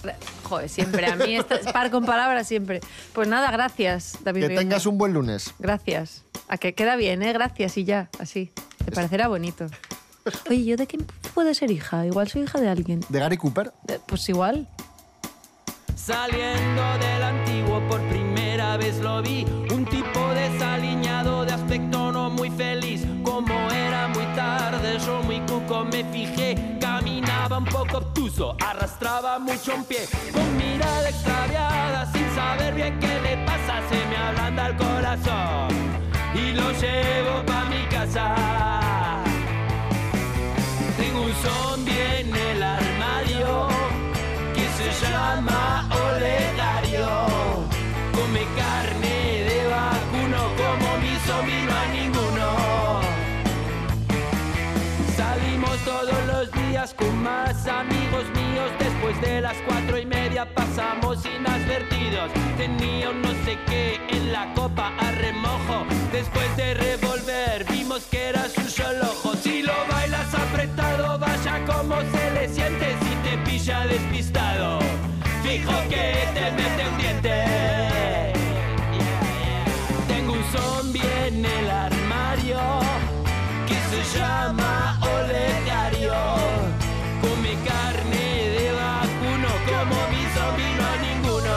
Joder, 0.45 0.71
siempre. 0.71 1.05
A 1.07 1.17
mí 1.17 1.37
es 1.37 1.45
par 1.73 1.91
con 1.91 2.07
palabras 2.07 2.49
siempre. 2.49 2.81
Pues 3.13 3.29
nada, 3.29 3.51
gracias, 3.51 4.17
David. 4.25 4.41
Que 4.41 4.49
Rionda. 4.49 4.63
tengas 4.63 4.87
un 4.87 4.97
buen 4.97 5.13
lunes. 5.13 5.53
Gracias. 5.59 6.25
A 6.49 6.57
que 6.57 6.75
queda 6.75 6.97
bien, 6.97 7.23
¿eh? 7.23 7.35
Gracias 7.35 7.77
y 7.77 7.85
ya, 7.85 8.09
así. 8.19 8.53
Te 8.85 8.91
parecerá 8.91 9.29
bonito. 9.29 9.67
Oye, 10.49 10.65
¿yo 10.65 10.77
de 10.79 10.87
quién 10.87 11.07
puedo 11.35 11.53
ser 11.53 11.71
hija? 11.71 12.07
Igual 12.07 12.29
soy 12.29 12.43
hija 12.43 12.59
de 12.59 12.69
alguien. 12.71 13.01
¿De 13.11 13.19
Gary 13.19 13.37
Cooper? 13.37 13.73
Eh, 13.89 13.99
Pues 14.07 14.27
igual. 14.31 14.67
Saliendo 16.07 16.83
del 16.99 17.23
antiguo 17.23 17.79
por 17.87 18.01
primera 18.09 18.79
vez 18.79 18.99
lo 19.01 19.21
vi. 19.21 19.45
Un 19.71 19.85
tipo 19.85 20.29
desaliñado 20.35 21.45
de 21.45 21.53
aspecto 21.53 22.11
no 22.11 22.31
muy 22.31 22.51
feliz. 22.51 23.05
Como 23.23 23.71
era 23.71 24.09
muy 24.09 24.25
tarde 24.35 24.99
yo 25.05 25.23
muy 25.23 25.41
cuco 25.41 25.85
me 25.85 26.03
fijé. 26.05 26.79
Caminaba 26.81 27.59
un 27.59 27.67
poco 27.67 27.99
obtuso, 27.99 28.57
arrastraba 28.67 29.39
mucho 29.39 29.75
un 29.75 29.85
pie. 29.85 30.09
Con 30.33 30.57
mirada 30.57 31.09
extraviada 31.09 32.11
sin 32.13 32.29
saber 32.35 32.75
bien 32.75 32.99
qué 32.99 33.21
le 33.21 33.37
pasa 33.45 33.83
Se 33.91 34.07
me 34.07 34.17
ablanda 34.17 34.69
el 34.69 34.77
corazón. 34.77 35.69
Y 36.35 36.53
lo 36.53 36.73
llevo 36.73 37.45
pa' 37.45 37.65
mi 37.67 37.85
casa. 37.95 38.35
Tengo 40.97 41.23
un 41.23 41.33
zombie 41.35 41.70
llama 45.35 45.89
Olegario. 46.09 47.09
Come 48.13 48.45
carne 48.57 49.45
de 49.49 49.67
vacuno 49.69 50.41
como 50.61 50.89
mi 51.03 51.15
zombie 51.27 51.63
no 51.67 51.73
hay 51.79 51.91
ninguno. 52.01 53.01
Salimos 55.17 55.77
todos 55.85 56.21
los 56.27 56.51
días 56.53 56.95
con 56.95 57.23
más 57.23 57.67
amigos 57.67 58.25
míos. 58.35 58.71
Después 58.79 59.21
de 59.21 59.41
las 59.41 59.57
cuatro 59.67 59.99
y 59.99 60.07
media 60.07 60.53
pasamos 60.55 61.25
inadvertidos. 61.25 62.31
Tenía 62.57 63.11
un 63.11 63.23
no 63.23 63.31
sé 63.45 63.59
qué 63.67 64.01
en 64.09 64.33
la 64.33 64.53
copa 64.55 64.93
a 64.99 65.13
remojo. 65.13 65.87
Después 66.13 66.57
de 66.57 66.75
revolver 66.75 67.65
vimos 67.71 68.03
que 68.11 68.29
era 68.31 68.49
su 68.49 68.63
solo 68.63 69.05
ojo. 69.05 69.35
Si 69.37 69.63
lo 69.63 69.75
bailas 69.91 70.35
apretado, 70.35 71.19
vaya 71.19 71.65
como 71.67 71.97
se 72.13 72.31
le 72.33 72.49
siente 72.49 72.97
si 73.03 73.15
te 73.25 73.39
pilla 73.45 73.87
despistado. 73.87 74.80
Fijo 75.51 75.79
que 75.89 76.29
te 76.33 76.53
mete 76.53 76.83
un 76.89 76.97
diente. 76.97 77.37
Tengo 80.07 80.35
un 80.35 80.45
zombie 80.53 81.03
en 81.27 81.45
el 81.45 81.69
armario 81.69 82.61
que 83.67 83.75
se 83.91 84.01
llama 84.17 85.01
Olegario. 85.03 86.15
Come 87.21 87.57
carne 87.67 88.27
de 88.57 88.67
vacuno 88.79 89.49
como 89.67 89.97
mi 90.13 90.23
zombie 90.37 90.73
no 90.79 90.83
hay 90.87 90.99
ninguno. 91.09 91.55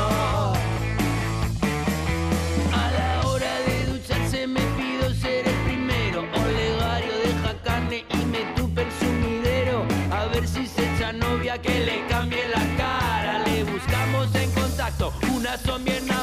A 2.74 2.86
la 2.98 3.28
hora 3.28 3.54
de 3.68 3.86
ducharse 3.86 4.48
me 4.48 4.62
pido 4.76 5.14
ser 5.14 5.48
el 5.48 5.60
primero. 5.68 6.22
Olegario 6.44 7.14
deja 7.28 7.54
carne 7.64 8.06
y 8.10 8.26
me 8.26 8.42
tupe 8.56 8.82
el 8.82 8.92
sumidero. 9.00 9.86
A 10.12 10.26
ver 10.34 10.48
si 10.48 10.66
se 10.66 10.82
echa 10.96 11.14
novia 11.14 11.62
que 11.62 11.86
le 11.86 12.08
cambie 12.08 12.48
la 12.48 12.73
corazón 15.54 15.86
bien. 15.86 16.23